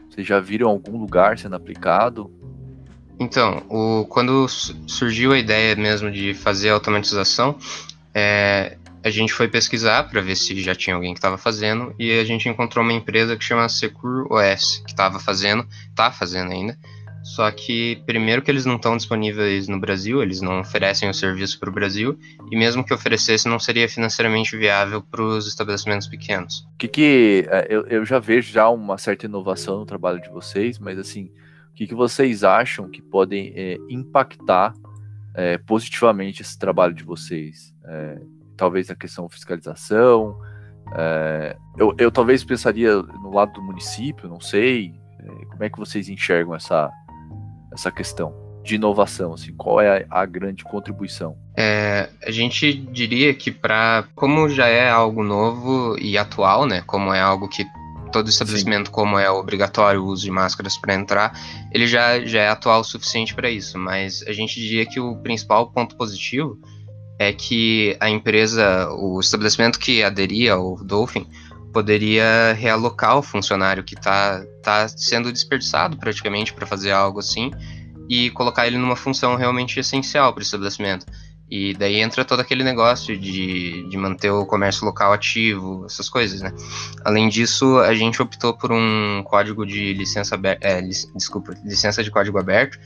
Vocês 0.10 0.26
já 0.26 0.40
viram 0.40 0.70
algum 0.70 0.98
lugar 0.98 1.38
sendo 1.38 1.56
aplicado? 1.56 2.32
Então, 3.20 3.64
o, 3.70 4.06
quando 4.06 4.48
surgiu 4.48 5.34
a 5.34 5.38
ideia 5.38 5.76
mesmo 5.76 6.10
de 6.10 6.34
fazer 6.34 6.70
a 6.70 6.74
automatização, 6.74 7.58
é, 8.14 8.78
a 9.04 9.10
gente 9.10 9.34
foi 9.34 9.48
pesquisar 9.48 10.10
para 10.10 10.22
ver 10.22 10.36
se 10.36 10.60
já 10.62 10.76
tinha 10.76 10.96
alguém 10.96 11.14
que 11.14 11.20
estava 11.20 11.38
fazendo 11.38 11.94
e 11.98 12.20
a 12.20 12.24
gente 12.24 12.48
encontrou 12.48 12.84
uma 12.84 12.94
empresa 12.94 13.36
que 13.36 13.44
chama 13.44 13.68
Secure 13.70 14.26
OS 14.30 14.82
que 14.86 14.92
estava 14.92 15.20
fazendo, 15.20 15.68
está 15.90 16.12
fazendo 16.12 16.52
ainda, 16.52 16.78
só 17.24 17.50
que, 17.52 18.02
primeiro, 18.06 18.42
que 18.42 18.50
eles 18.50 18.66
não 18.66 18.76
estão 18.76 18.96
disponíveis 18.96 19.68
no 19.68 19.80
Brasil, 19.80 20.22
eles 20.22 20.42
não 20.42 20.62
oferecem 20.62 21.10
o 21.10 21.14
serviço 21.14 21.60
para 21.60 21.70
o 21.70 21.74
Brasil, 21.74 22.18
e 22.52 22.58
mesmo 22.58 22.84
que 22.84 22.94
oferecesse, 22.94 23.48
não 23.48 23.60
seria 23.60 23.90
financeiramente 23.90 24.56
viável 24.56 25.02
para 25.02 25.22
os 25.22 25.48
estabelecimentos 25.48 26.08
pequenos. 26.08 26.68
O 26.74 26.78
que, 26.78 26.88
que 26.88 27.46
é, 27.50 27.68
eu, 27.70 27.86
eu 27.88 28.06
já 28.06 28.20
vejo 28.20 28.52
já 28.52 28.70
uma 28.70 28.98
certa 28.98 29.26
inovação 29.26 29.80
no 29.80 29.86
trabalho 29.86 30.22
de 30.22 30.30
vocês, 30.30 30.80
mas 30.80 30.98
assim, 30.98 31.32
o 31.72 31.76
que, 31.76 31.88
que 31.88 31.96
vocês 31.96 32.44
acham 32.44 32.90
que 32.90 33.02
podem 33.02 33.54
é, 33.56 33.78
impactar 33.90 34.74
é, 35.36 35.58
positivamente 35.58 36.42
esse 36.42 36.58
trabalho 36.58 36.94
de 36.94 37.04
vocês? 37.04 37.74
É, 37.86 38.20
talvez 38.56 38.88
na 38.90 38.96
questão 38.96 39.30
fiscalização, 39.30 40.40
é, 40.96 41.56
eu, 41.78 41.94
eu 41.98 42.12
talvez 42.12 42.44
pensaria 42.44 42.96
no 42.96 43.34
lado 43.34 43.54
do 43.54 43.62
município, 43.62 44.28
não 44.28 44.40
sei. 44.40 44.94
É, 45.20 45.46
como 45.46 45.64
é 45.64 45.70
que 45.70 45.78
vocês 45.78 46.10
enxergam 46.10 46.56
essa, 46.56 46.92
essa 47.72 47.92
questão 47.92 48.34
de 48.64 48.76
inovação? 48.76 49.34
Assim, 49.34 49.54
qual 49.54 49.82
é 49.82 50.06
a, 50.10 50.22
a 50.22 50.26
grande 50.26 50.64
contribuição? 50.64 51.36
É, 51.58 52.10
a 52.26 52.32
gente 52.32 52.74
diria 52.74 53.34
que 53.34 53.52
para 53.52 54.06
como 54.16 54.48
já 54.50 54.68
é 54.68 54.90
algo 54.90 55.24
novo 55.24 55.98
e 56.00 56.18
atual, 56.18 56.66
né? 56.66 56.84
Como 56.86 57.14
é 57.14 57.22
algo 57.22 57.48
que 57.48 57.66
todo 58.12 58.30
estabelecimento, 58.30 58.88
Sim. 58.88 58.92
como 58.92 59.18
é 59.18 59.30
obrigatório 59.30 60.02
o 60.02 60.06
uso 60.06 60.24
de 60.24 60.32
máscaras 60.32 60.78
para 60.78 60.96
entrar, 60.96 61.40
ele 61.72 61.88
já, 61.88 62.20
já 62.26 62.42
é 62.42 62.50
atual 62.50 62.82
o 62.82 62.84
suficiente 62.84 63.34
para 63.34 63.50
isso. 63.50 63.78
Mas 63.78 64.24
a 64.28 64.34
gente 64.34 64.60
diria 64.60 64.86
que 64.86 65.00
o 65.00 65.16
principal 65.18 65.72
ponto 65.72 65.96
positivo 65.96 66.58
é 67.20 67.34
que 67.34 67.98
a 68.00 68.10
empresa, 68.10 68.90
o 68.94 69.20
estabelecimento 69.20 69.78
que 69.78 70.04
aderia 70.04 70.54
ao 70.54 70.84
Dolphin, 70.84 71.28
poderia 71.74 72.54
realocar 72.54 73.18
o 73.18 73.22
funcionário 73.22 73.84
que 73.84 73.96
está 73.96 74.44
tá 74.64 74.88
sendo 74.88 75.32
desperdiçado 75.32 75.98
praticamente 75.98 76.54
para 76.54 76.66
fazer 76.66 76.92
algo 76.92 77.20
assim 77.20 77.52
e 78.10 78.30
colocar 78.32 78.66
ele 78.66 78.78
numa 78.78 78.96
função 78.96 79.36
realmente 79.36 79.80
essencial 79.80 80.34
para 80.34 80.40
o 80.40 80.44
estabelecimento. 80.44 81.06
E 81.52 81.74
daí 81.74 82.00
entra 82.00 82.24
todo 82.24 82.40
aquele 82.42 82.64
negócio 82.64 83.18
de, 83.18 83.88
de 83.90 83.98
manter 83.98 84.30
o 84.30 84.46
comércio 84.46 84.86
local 84.86 85.12
ativo, 85.14 85.84
essas 85.86 86.08
coisas, 86.08 86.42
né? 86.42 86.54
Além 87.04 87.28
disso, 87.28 87.80
a 87.80 87.94
gente 87.96 88.22
optou 88.22 88.54
por 88.54 88.72
um 88.72 89.24
código 89.24 89.66
de 89.66 89.94
licença 89.94 90.36
aberta, 90.36 90.68
é, 90.68 90.82
desculpa, 90.82 91.56
licença 91.66 92.04
de 92.04 92.12
código 92.12 92.38
aberto. 92.38 92.78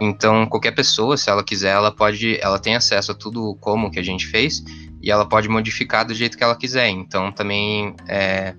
Então, 0.00 0.46
qualquer 0.46 0.72
pessoa, 0.72 1.16
se 1.16 1.30
ela 1.30 1.44
quiser, 1.44 1.70
ela 1.70 1.92
pode, 1.92 2.38
ela 2.40 2.58
tem 2.58 2.74
acesso 2.74 3.12
a 3.12 3.14
tudo 3.14 3.56
como 3.60 3.90
que 3.90 3.98
a 4.00 4.04
gente 4.04 4.26
fez 4.26 4.64
e 5.02 5.10
ela 5.10 5.26
pode 5.26 5.48
modificar 5.48 6.06
do 6.06 6.14
jeito 6.14 6.36
que 6.36 6.44
ela 6.44 6.56
quiser. 6.56 6.88
Então 6.88 7.32
também 7.32 7.94
é, 8.06 8.54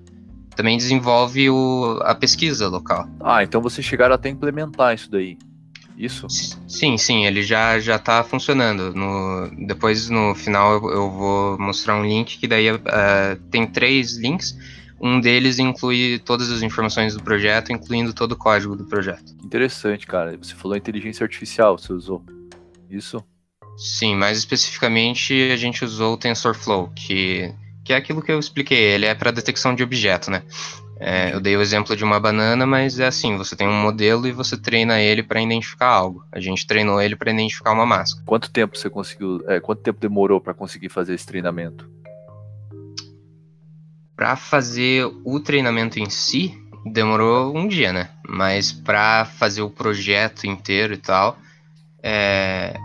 também 0.54 0.76
desenvolve 0.76 1.50
o, 1.50 2.00
a 2.02 2.14
pesquisa 2.14 2.68
local. 2.68 3.08
Ah, 3.20 3.42
então 3.42 3.60
vocês 3.60 3.86
chegaram 3.86 4.14
até 4.14 4.28
implementar 4.28 4.94
isso 4.94 5.10
daí. 5.10 5.38
Isso? 5.96 6.26
Sim, 6.66 6.96
sim, 6.96 7.26
ele 7.26 7.42
já 7.42 7.78
já 7.78 7.96
está 7.96 8.24
funcionando. 8.24 8.94
No, 8.94 9.50
depois 9.66 10.08
no 10.08 10.34
final 10.34 10.74
eu, 10.74 10.90
eu, 10.90 11.10
vou 11.10 11.58
mostrar 11.58 11.96
um 11.96 12.04
link 12.04 12.38
que 12.38 12.48
daí 12.48 12.72
uh, 12.72 12.78
tem 13.50 13.66
três 13.66 14.16
links. 14.16 14.56
Um 14.98 15.20
deles 15.20 15.58
inclui 15.58 16.18
todas 16.18 16.50
as 16.50 16.62
informações 16.62 17.14
do 17.14 17.22
projeto, 17.22 17.72
incluindo 17.72 18.12
todo 18.12 18.32
o 18.32 18.36
código 18.36 18.76
do 18.76 18.84
projeto. 18.84 19.34
Interessante, 19.42 20.06
cara. 20.06 20.36
Você 20.36 20.54
falou 20.54 20.76
inteligência 20.76 21.24
artificial, 21.24 21.78
você 21.78 21.92
usou 21.92 22.22
isso? 22.90 23.24
Sim, 23.80 24.14
mais 24.14 24.36
especificamente 24.36 25.50
a 25.50 25.56
gente 25.56 25.82
usou 25.82 26.12
o 26.12 26.16
TensorFlow, 26.18 26.92
que, 26.94 27.50
que 27.82 27.94
é 27.94 27.96
aquilo 27.96 28.20
que 28.20 28.30
eu 28.30 28.38
expliquei, 28.38 28.78
ele 28.78 29.06
é 29.06 29.14
para 29.14 29.30
detecção 29.30 29.74
de 29.74 29.82
objeto, 29.82 30.30
né? 30.30 30.42
É, 30.98 31.32
eu 31.32 31.40
dei 31.40 31.56
o 31.56 31.62
exemplo 31.62 31.96
de 31.96 32.04
uma 32.04 32.20
banana, 32.20 32.66
mas 32.66 33.00
é 33.00 33.06
assim, 33.06 33.38
você 33.38 33.56
tem 33.56 33.66
um 33.66 33.80
modelo 33.80 34.26
e 34.26 34.32
você 34.32 34.54
treina 34.54 35.00
ele 35.00 35.22
para 35.22 35.40
identificar 35.40 35.86
algo. 35.86 36.22
A 36.30 36.38
gente 36.38 36.66
treinou 36.66 37.00
ele 37.00 37.16
para 37.16 37.32
identificar 37.32 37.72
uma 37.72 37.86
máscara. 37.86 38.22
Quanto 38.26 38.50
tempo 38.50 38.76
você 38.76 38.90
conseguiu? 38.90 39.42
É, 39.48 39.58
quanto 39.60 39.80
tempo 39.80 39.98
demorou 39.98 40.42
para 40.42 40.52
conseguir 40.52 40.90
fazer 40.90 41.14
esse 41.14 41.24
treinamento? 41.24 41.88
Para 44.14 44.36
fazer 44.36 45.06
o 45.24 45.40
treinamento 45.40 45.98
em 45.98 46.10
si, 46.10 46.54
demorou 46.84 47.56
um 47.56 47.66
dia, 47.66 47.94
né? 47.94 48.10
Mas 48.28 48.70
para 48.70 49.24
fazer 49.24 49.62
o 49.62 49.70
projeto 49.70 50.46
inteiro 50.46 50.92
e 50.92 50.98
tal, 50.98 51.38
é, 52.02 52.78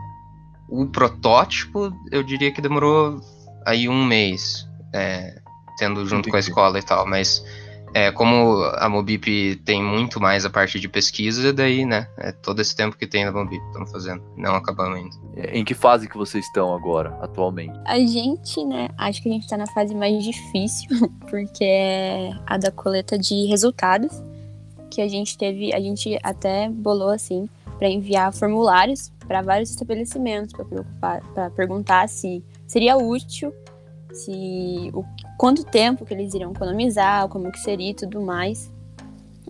o 0.81 0.88
protótipo, 0.88 1.91
eu 2.11 2.23
diria 2.23 2.51
que 2.51 2.61
demorou 2.61 3.21
aí 3.65 3.88
um 3.89 4.05
mês, 4.05 4.67
é, 4.93 5.39
tendo 5.77 6.01
junto 6.01 6.27
Entendi. 6.27 6.31
com 6.31 6.38
a 6.38 6.39
escola 6.39 6.79
e 6.79 6.83
tal, 6.83 7.07
mas 7.07 7.43
é, 7.93 8.11
como 8.11 8.61
a 8.75 8.89
Mobip 8.89 9.55
tem 9.63 9.81
muito 9.81 10.19
mais 10.19 10.45
a 10.45 10.49
parte 10.49 10.79
de 10.81 10.89
pesquisa, 10.89 11.53
daí, 11.53 11.85
né, 11.85 12.07
é 12.17 12.31
todo 12.31 12.61
esse 12.61 12.75
tempo 12.75 12.97
que 12.97 13.07
tem 13.07 13.23
na 13.23 13.31
Mobip 13.31 13.63
estamos 13.67 13.89
fazendo, 13.89 14.21
não 14.35 14.55
acabamos 14.55 14.97
ainda. 14.97 15.15
Em 15.53 15.63
que 15.63 15.73
fase 15.73 16.09
que 16.09 16.17
vocês 16.17 16.45
estão 16.45 16.73
agora, 16.75 17.17
atualmente? 17.21 17.73
A 17.85 17.97
gente, 17.97 18.65
né, 18.65 18.89
acho 18.97 19.21
que 19.23 19.29
a 19.29 19.31
gente 19.31 19.43
está 19.43 19.57
na 19.57 19.67
fase 19.67 19.95
mais 19.95 20.21
difícil, 20.23 20.89
porque 21.29 21.63
é 21.63 22.31
a 22.45 22.57
da 22.57 22.69
coleta 22.69 23.17
de 23.17 23.45
resultados, 23.45 24.11
que 24.91 25.01
a 25.01 25.07
gente 25.07 25.38
teve, 25.38 25.73
a 25.73 25.79
gente 25.79 26.19
até 26.21 26.69
bolou 26.69 27.09
assim, 27.09 27.47
para 27.79 27.89
enviar 27.89 28.33
formulários 28.33 29.11
para 29.27 29.41
vários 29.41 29.71
estabelecimentos 29.71 30.53
para 30.99 31.49
perguntar 31.51 32.07
se 32.07 32.43
seria 32.67 32.97
útil, 32.97 33.53
se 34.11 34.91
o 34.93 35.03
quanto 35.38 35.63
tempo 35.65 36.05
que 36.05 36.13
eles 36.13 36.33
iriam 36.33 36.51
economizar, 36.51 37.27
como 37.29 37.51
que 37.51 37.59
seria 37.59 37.91
e 37.91 37.93
tudo 37.93 38.21
mais. 38.21 38.71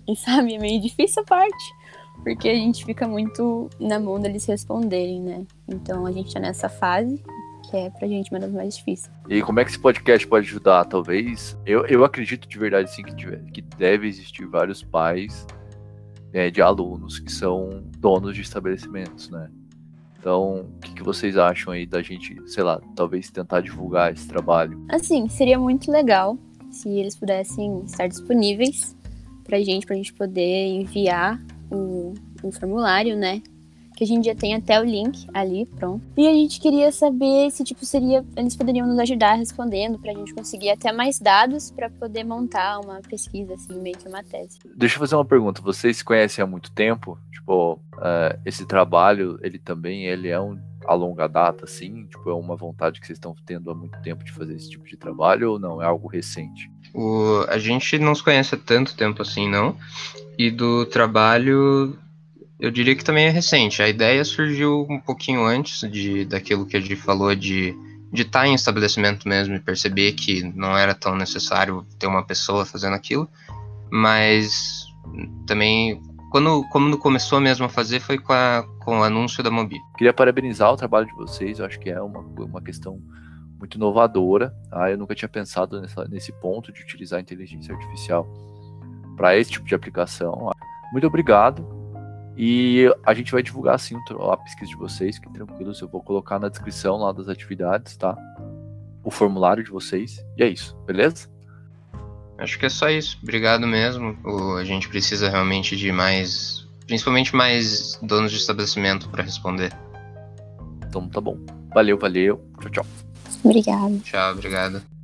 E 0.08 0.16
sabe, 0.16 0.56
é 0.56 0.60
meio 0.60 0.82
difícil 0.82 1.24
a 1.24 1.26
parte, 1.26 1.74
porque 2.24 2.50
a 2.50 2.56
gente 2.56 2.86
fica 2.86 3.08
muito 3.08 3.70
na 3.80 4.00
mão 4.00 4.20
deles 4.20 4.46
responderem, 4.46 5.22
né? 5.22 5.46
Então 5.68 6.06
a 6.06 6.12
gente 6.12 6.34
tá 6.34 6.40
nessa 6.40 6.70
fase 6.70 7.24
que 7.70 7.78
é 7.78 7.90
pra 7.90 8.08
gente 8.08 8.32
uma 8.32 8.40
das 8.40 8.52
mais 8.52 8.78
difíceis. 8.78 9.12
E 9.28 9.42
como 9.42 9.60
é 9.60 9.66
que 9.66 9.72
esse 9.72 9.80
podcast 9.80 10.28
pode 10.28 10.48
ajudar? 10.48 10.86
Talvez, 10.86 11.58
eu, 11.66 11.86
eu 11.88 12.04
acredito 12.04 12.48
de 12.48 12.58
verdade 12.58 12.92
sim 12.92 13.04
que, 13.04 13.16
tiver, 13.16 13.44
que 13.46 13.62
deve 13.62 14.08
existir 14.08 14.46
vários 14.46 14.84
pais 14.84 15.46
é, 16.32 16.50
de 16.50 16.62
alunos 16.62 17.20
que 17.20 17.32
são 17.32 17.84
donos 17.98 18.36
de 18.36 18.42
estabelecimentos, 18.42 19.30
né? 19.30 19.50
Então, 20.26 20.62
o 20.62 20.80
que, 20.80 20.96
que, 20.96 21.04
vocês 21.04 21.38
acham 21.38 21.72
aí 21.72 21.86
da 21.86 22.02
gente, 22.02 22.36
sei 22.48 22.64
lá, 22.64 22.82
talvez 22.96 23.30
tentar 23.30 23.62
divulgar 23.62 24.12
esse 24.12 24.28
trabalho? 24.28 24.84
Assim, 24.90 25.30
seria 25.30 25.60
muito 25.60 25.92
legal 25.92 26.36
se 26.72 26.90
eles 26.90 27.16
pudessem 27.16 27.84
estar 27.86 28.08
disponíveis 28.08 28.98
pra 29.44 29.62
gente, 29.62 29.86
pra 29.86 29.96
gente 29.96 30.12
poder 30.12 30.66
enviar 30.66 31.40
o, 31.72 32.16
o 32.42 32.52
formulário, 32.52 33.16
né? 33.16 33.44
Que 33.96 34.04
a 34.04 34.08
gente 34.08 34.26
já 34.26 34.36
tem 34.36 34.54
até 34.54 34.80
o 34.80 34.84
link 34.84 35.26
ali, 35.34 35.66
pronto. 35.66 36.04
E 36.18 36.28
a 36.28 36.34
gente 36.34 36.60
queria 36.60 36.92
saber 36.92 37.50
se, 37.52 37.64
tipo, 37.64 37.86
seria. 37.86 38.26
Eles 38.36 38.56
poderiam 38.56 38.88
nos 38.88 39.00
ajudar 39.00 39.36
respondendo 39.36 39.98
pra 39.98 40.14
gente 40.14 40.34
conseguir 40.34 40.70
até 40.72 40.92
mais 40.92 41.20
dados 41.20 41.72
para 41.72 41.90
poder 41.90 42.24
montar 42.24 42.80
uma 42.80 43.02
pesquisa, 43.02 43.54
assim, 43.54 43.80
meio 43.80 43.98
que 43.98 44.08
uma 44.08 44.24
tese. 44.24 44.60
Deixa 44.76 44.96
eu 44.96 45.00
fazer 45.00 45.16
uma 45.16 45.26
pergunta. 45.26 45.62
Vocês 45.62 45.98
se 45.98 46.04
conhecem 46.04 46.44
há 46.44 46.48
muito 46.48 46.72
tempo? 46.72 47.18
Tipo, 47.32 47.74
uh, 47.94 48.40
esse 48.46 48.66
trabalho, 48.66 49.40
ele 49.42 49.60
também 49.60 50.06
ele 50.06 50.28
é 50.28 50.40
um 50.40 50.58
a 50.88 50.94
longa 50.94 51.28
data, 51.28 51.66
assim? 51.66 52.06
Tipo, 52.06 52.30
é 52.30 52.34
uma 52.34 52.56
vontade 52.56 53.00
que 53.00 53.08
vocês 53.08 53.18
estão 53.18 53.36
tendo 53.46 53.72
há 53.72 53.76
muito 53.76 54.00
tempo 54.02 54.24
de 54.24 54.32
fazer 54.32 54.56
esse 54.56 54.70
tipo 54.70 54.86
de 54.86 54.96
trabalho 54.96 55.54
ou 55.54 55.60
não? 55.60 55.82
É 55.82 55.86
algo 55.86 56.08
recente? 56.08 56.70
O, 56.94 57.44
a 57.48 57.58
gente 57.58 57.98
não 57.98 58.14
se 58.16 58.24
conhece 58.24 58.56
há 58.56 58.58
tanto 58.58 58.96
tempo 58.96 59.22
assim, 59.22 59.50
não. 59.50 59.76
E 60.38 60.52
do 60.52 60.86
trabalho, 60.86 61.98
eu 62.60 62.72
diria 62.72 62.96
que 62.96 63.04
também 63.04 63.26
é 63.26 63.30
recente. 63.30 63.82
A 63.82 63.90
ideia 63.90 64.24
surgiu 64.24 64.86
um 64.90 65.00
pouquinho 65.00 65.46
antes 65.46 65.90
de 65.92 66.26
daquilo 66.26 66.66
que 66.66 66.78
a 66.78 66.80
gente 66.80 66.96
falou 66.96 67.36
de 67.36 67.76
de 68.12 68.22
estar 68.22 68.42
tá 68.42 68.48
em 68.48 68.54
estabelecimento 68.54 69.28
mesmo 69.28 69.56
e 69.56 69.60
perceber 69.60 70.14
que 70.14 70.42
não 70.56 70.78
era 70.78 70.96
tão 70.96 71.16
necessário 71.16 71.86
ter 72.00 72.08
uma 72.08 72.24
pessoa 72.24 72.66
fazendo 72.66 72.96
aquilo, 72.96 73.28
mas 73.92 74.86
também 75.46 76.02
quando, 76.32 76.64
quando 76.70 76.98
começou 76.98 77.40
mesmo 77.40 77.66
a 77.66 77.70
fazer 77.70 78.00
foi 78.00 78.18
com, 78.18 78.34
a, 78.34 78.64
com 78.84 79.00
o 79.00 79.04
anúncio 79.04 79.44
da 79.44 79.52
Mobi. 79.52 79.78
Queria 79.98 80.14
parabenizar 80.14 80.72
o 80.72 80.78
trabalho 80.78 81.06
de 81.08 81.14
vocês, 81.14 81.60
eu 81.60 81.66
acho 81.66 81.80
que 81.80 81.90
é 81.90 82.02
uma, 82.02 82.20
uma 82.20 82.62
questão 82.62 83.00
muito 83.58 83.76
inovadora. 83.76 84.54
Tá? 84.70 84.92
Eu 84.92 84.98
nunca 84.98 85.16
tinha 85.16 85.30
pensado 85.30 85.82
nessa, 85.82 86.06
nesse 86.06 86.32
ponto 86.34 86.72
de 86.72 86.82
utilizar 86.82 87.20
a 87.20 87.22
inteligência 87.22 87.74
artificial 87.74 88.28
para 89.16 89.38
esse 89.38 89.52
tipo 89.52 89.66
de 89.66 89.76
aplicação. 89.76 90.52
Muito 90.92 91.08
obrigado. 91.08 91.66
E 92.38 92.94
a 93.06 93.14
gente 93.14 93.32
vai 93.32 93.42
divulgar 93.42 93.80
sim 93.80 93.96
a 94.32 94.38
pesquisa 94.38 94.70
de 94.70 94.78
vocês, 94.78 95.18
que 95.18 95.32
tranquilos, 95.32 95.80
eu 95.82 95.88
vou 95.88 96.02
colocar 96.02 96.38
na 96.40 96.50
descrição 96.50 96.98
lá 96.98 97.12
das 97.12 97.30
atividades, 97.30 97.96
tá? 97.96 98.18
O 99.04 99.10
formulário 99.10 99.64
de 99.64 99.72
vocês. 99.72 100.24
E 100.38 100.44
é 100.44 100.48
isso, 100.48 100.76
beleza? 100.86 101.30
Acho 102.38 102.60
que 102.60 102.66
é 102.66 102.70
só 102.70 102.90
isso. 102.90 103.18
Obrigado 103.24 103.66
mesmo. 103.66 104.18
O, 104.26 104.58
a 104.58 104.66
gente 104.66 104.90
precisa 104.90 105.30
realmente 105.30 105.76
de 105.78 105.92
mais, 105.92 106.68
principalmente 106.86 107.34
mais 107.34 107.98
donos 108.02 108.32
de 108.32 108.38
estabelecimento 108.38 109.10
para 109.10 109.24
responder. 109.24 109.72
Então 110.88 111.08
tá 111.08 111.22
bom. 111.22 111.38
Valeu, 111.74 111.98
valeu. 111.98 112.42
Tchau, 112.60 112.72
tchau. 112.72 112.86
Obrigado. 113.44 114.00
Tchau, 114.00 114.34
obrigado. 114.34 114.95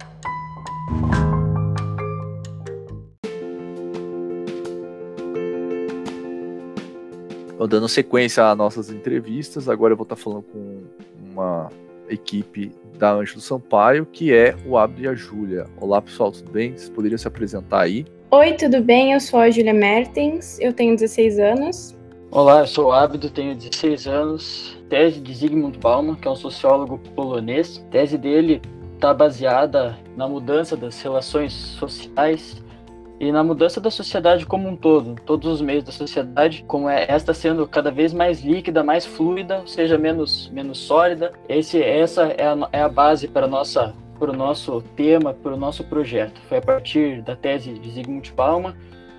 Dando 7.68 7.88
sequência 7.88 8.50
às 8.50 8.58
nossas 8.58 8.90
entrevistas, 8.90 9.70
agora 9.70 9.94
eu 9.94 9.98
vou 9.98 10.04
estar 10.04 10.16
falando 10.16 10.44
com 10.44 10.84
uma 11.32 11.70
equipe 12.10 12.72
da 12.98 13.14
Ângelo 13.14 13.42
Sampaio, 13.42 14.06
que 14.06 14.34
é 14.34 14.56
o 14.66 14.78
Abdo 14.78 15.02
e 15.02 15.08
a 15.08 15.14
Júlia. 15.14 15.66
Olá, 15.80 16.02
pessoal, 16.02 16.32
tudo 16.32 16.52
bem? 16.52 16.72
Vocês 16.72 16.90
poderiam 16.90 17.18
se 17.18 17.28
apresentar 17.28 17.82
aí? 17.82 18.06
Oi, 18.32 18.54
tudo 18.54 18.82
bem? 18.82 19.14
Eu 19.14 19.20
sou 19.20 19.40
a 19.40 19.50
Júlia 19.50 19.74
Mertens, 19.74 20.60
eu 20.60 20.74
tenho 20.74 20.96
16 20.96 21.40
anos. 21.40 21.98
Olá, 22.30 22.62
eu 22.62 22.68
sou 22.68 22.88
o 22.88 22.92
Abdo, 22.94 23.30
tenho 23.30 23.56
16 23.56 24.08
anos. 24.08 24.78
Tese 24.88 25.20
de 25.20 25.34
Zygmunt 25.34 25.78
Bauman, 25.80 26.16
que 26.16 26.28
é 26.28 26.32
um 26.32 26.36
sociólogo 26.36 26.98
polonês. 27.16 27.84
A 27.88 27.92
tese 27.92 28.18
dele 28.18 28.62
está 28.96 29.14
baseada 29.14 29.98
na 30.16 30.28
mudança 30.28 30.78
das 30.78 31.02
relações 31.02 31.52
sociais 31.52 32.61
e 33.22 33.32
na 33.32 33.44
mudança 33.44 33.80
da 33.80 33.92
sociedade 33.92 34.48
como 34.48 34.68
um 34.68 34.76
todo, 34.76 35.14
todos 35.24 35.48
os 35.48 35.62
meios 35.62 35.84
da 35.84 35.92
sociedade, 35.92 36.66
como 36.68 36.90
é 36.90 37.06
esta 37.08 37.36
sendo 37.36 37.68
cada 37.68 37.92
vez 37.92 38.12
mais 38.12 38.42
líquida, 38.42 38.84
mais 38.84 39.06
fluida, 39.06 39.62
seja 39.68 39.96
menos 39.96 40.50
menos 40.50 40.80
sólida. 40.80 41.32
Esse 41.48 41.80
essa 41.84 42.24
é 42.24 42.48
a, 42.48 42.70
é 42.72 42.82
a 42.82 42.90
base 42.90 43.28
para 43.28 43.48
nossa 43.48 43.94
para 44.18 44.32
o 44.32 44.36
nosso 44.36 44.82
tema, 44.96 45.36
para 45.36 45.54
o 45.54 45.58
nosso 45.58 45.84
projeto. 45.84 46.42
Foi 46.50 46.58
a 46.58 46.62
partir 46.62 47.22
da 47.22 47.36
tese 47.36 47.74
de 47.74 47.92
Zygmunt 47.92 48.32
Bauman 48.34 48.74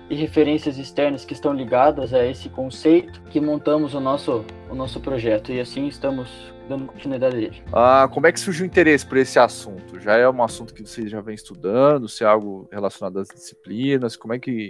e 0.09 0.15
referências 0.15 0.77
externas 0.77 1.23
que 1.23 1.31
estão 1.31 1.53
ligadas 1.53 2.13
a 2.13 2.25
esse 2.25 2.49
conceito 2.49 3.21
que 3.29 3.39
montamos 3.39 3.93
o 3.93 4.01
nosso 4.01 4.43
o 4.69 4.75
nosso 4.75 4.99
projeto 4.99 5.49
e 5.53 5.61
assim 5.61 5.87
estamos 5.87 6.27
dando 6.67 6.85
continuidade 6.85 7.35
dele. 7.35 7.63
Ah, 7.71 8.09
como 8.11 8.27
é 8.27 8.31
que 8.31 8.39
surgiu 8.39 8.63
o 8.63 8.67
interesse 8.67 9.05
por 9.05 9.17
esse 9.17 9.37
assunto? 9.39 9.99
Já 9.99 10.17
é 10.17 10.29
um 10.29 10.43
assunto 10.43 10.73
que 10.73 10.85
você 10.85 11.07
já 11.07 11.21
vem 11.21 11.35
estudando? 11.35 12.07
Se 12.07 12.23
é 12.23 12.27
algo 12.27 12.67
relacionado 12.71 13.19
às 13.19 13.27
disciplinas? 13.27 14.15
Como 14.15 14.33
é 14.33 14.39
que 14.39 14.69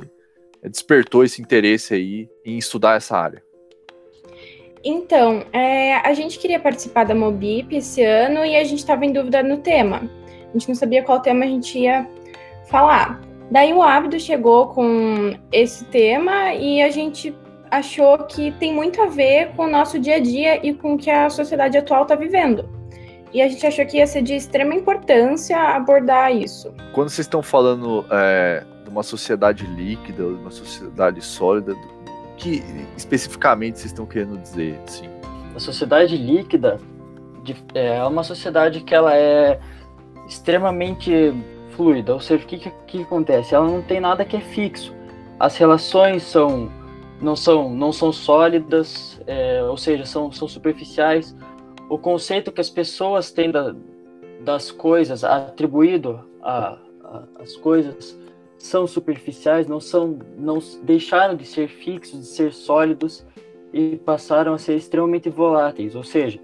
despertou 0.64 1.24
esse 1.24 1.42
interesse 1.42 1.94
aí 1.94 2.30
em 2.46 2.58
estudar 2.58 2.98
essa 2.98 3.18
área? 3.18 3.44
Então, 4.84 5.46
é, 5.54 5.96
a 5.96 6.14
gente 6.14 6.38
queria 6.38 6.60
participar 6.60 7.06
da 7.06 7.16
Mobip 7.16 7.74
esse 7.76 8.04
ano 8.04 8.44
e 8.44 8.56
a 8.56 8.64
gente 8.64 8.80
estava 8.80 9.06
em 9.06 9.14
dúvida 9.14 9.42
no 9.42 9.58
tema. 9.58 10.10
A 10.50 10.52
gente 10.58 10.68
não 10.68 10.76
sabia 10.76 11.04
qual 11.04 11.22
tema 11.22 11.46
a 11.46 11.48
gente 11.48 11.80
ia 11.80 12.08
falar. 12.68 13.22
Daí 13.50 13.74
o 13.74 13.82
Ábido 13.82 14.20
chegou 14.20 14.68
com 14.68 15.38
esse 15.52 15.86
tema 15.86 16.54
e 16.54 16.82
a 16.82 16.90
gente 16.90 17.34
achou 17.74 18.20
que 18.20 18.52
tem 18.52 18.74
muito 18.74 19.02
a 19.02 19.08
ver 19.08 19.50
com 19.56 19.66
o 19.66 19.70
nosso 19.70 20.00
dia 20.00 20.18
a 20.18 20.20
dia 20.20 20.66
e 20.66 20.74
com 20.74 20.94
o 20.94 20.98
que 20.98 21.10
a 21.10 21.30
sociedade 21.30 21.78
atual 21.78 22.04
está 22.04 22.16
vivendo. 22.16 22.70
E 23.34 23.42
a 23.42 23.48
gente 23.48 23.66
achou 23.66 23.84
que 23.86 23.98
ia 23.98 24.06
ser 24.06 24.22
de 24.22 24.36
extrema 24.36 24.76
importância 24.76 25.58
abordar 25.58 26.32
isso. 26.32 26.72
Quando 26.94 27.10
vocês 27.10 27.26
estão 27.26 27.42
falando 27.42 28.06
é, 28.12 28.64
de 28.84 28.90
uma 28.92 29.02
sociedade 29.02 29.66
líquida, 29.66 30.24
de 30.24 30.34
uma 30.34 30.52
sociedade 30.52 31.20
sólida, 31.20 31.74
o 31.74 32.36
que 32.38 32.64
especificamente 32.96 33.80
vocês 33.80 33.92
estão 33.92 34.06
querendo 34.06 34.38
dizer? 34.38 34.80
Assim? 34.86 35.10
A 35.56 35.60
sociedade 35.60 36.16
líquida 36.16 36.80
é 37.74 38.04
uma 38.04 38.24
sociedade 38.24 38.82
que 38.82 38.94
ela 38.94 39.16
é 39.16 39.60
extremamente 40.28 41.34
fluida, 41.72 42.14
ou 42.14 42.20
seja, 42.20 42.44
o 42.44 42.48
que, 42.48 42.60
que, 42.60 42.72
que 42.86 43.02
acontece? 43.02 43.56
Ela 43.56 43.66
não 43.66 43.82
tem 43.82 44.00
nada 44.00 44.24
que 44.24 44.38
é 44.38 44.42
fixo. 44.42 44.94
As 45.40 45.58
relações 45.58 46.22
são 46.22 46.70
não 47.24 47.36
são, 47.36 47.74
não 47.74 47.92
são 47.92 48.12
sólidas, 48.12 49.20
é, 49.26 49.64
ou 49.64 49.78
seja, 49.78 50.06
são, 50.06 50.32
são 50.32 50.48
superficiais. 50.48 51.36
O 51.90 51.98
conceito 51.98 52.52
que 52.52 52.60
as 52.60 52.70
pessoas 52.70 53.32
têm 53.32 53.50
da, 53.50 53.74
das 54.42 54.70
coisas 54.72 55.24
atribuído 55.24 56.20
às 57.40 57.56
coisas 57.56 58.20
são 58.58 58.86
superficiais, 58.86 59.68
não 59.68 59.80
são, 59.80 60.20
não 60.38 60.60
deixaram 60.84 61.36
de 61.36 61.46
ser 61.46 61.68
fixos, 61.70 62.20
de 62.20 62.28
ser 62.28 62.54
sólidos 62.54 63.26
e 63.72 63.98
passaram 63.98 64.54
a 64.54 64.58
ser 64.58 64.76
extremamente 64.76 65.30
voláteis. 65.30 65.96
Ou 65.96 66.04
seja, 66.04 66.40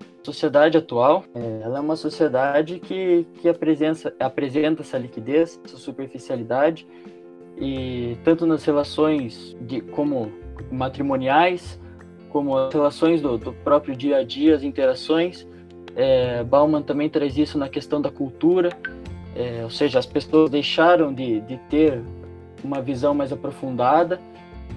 a 0.00 0.24
sociedade 0.24 0.76
atual, 0.76 1.24
é, 1.34 1.60
ela 1.62 1.78
é 1.78 1.80
uma 1.80 1.96
sociedade 1.96 2.80
que, 2.80 3.24
que 3.40 3.48
apresenta, 3.48 4.14
apresenta 4.18 4.82
essa 4.82 4.98
liquidez, 4.98 5.60
essa 5.64 5.76
superficialidade 5.76 6.86
e 7.58 8.16
tanto 8.24 8.46
nas 8.46 8.64
relações 8.64 9.56
de 9.60 9.80
como 9.80 10.32
matrimoniais, 10.70 11.78
como 12.30 12.56
as 12.56 12.74
relações 12.74 13.20
do, 13.20 13.38
do 13.38 13.52
próprio 13.52 13.94
dia 13.94 14.18
a 14.18 14.24
dia, 14.24 14.54
as 14.54 14.62
interações. 14.62 15.46
É, 15.94 16.42
Bauman 16.42 16.82
também 16.82 17.08
traz 17.08 17.38
isso 17.38 17.56
na 17.56 17.68
questão 17.68 18.00
da 18.00 18.10
cultura, 18.10 18.70
é, 19.36 19.60
ou 19.62 19.70
seja, 19.70 19.98
as 19.98 20.06
pessoas 20.06 20.50
deixaram 20.50 21.12
de, 21.12 21.40
de 21.42 21.56
ter 21.68 22.02
uma 22.64 22.80
visão 22.80 23.14
mais 23.14 23.32
aprofundada 23.32 24.20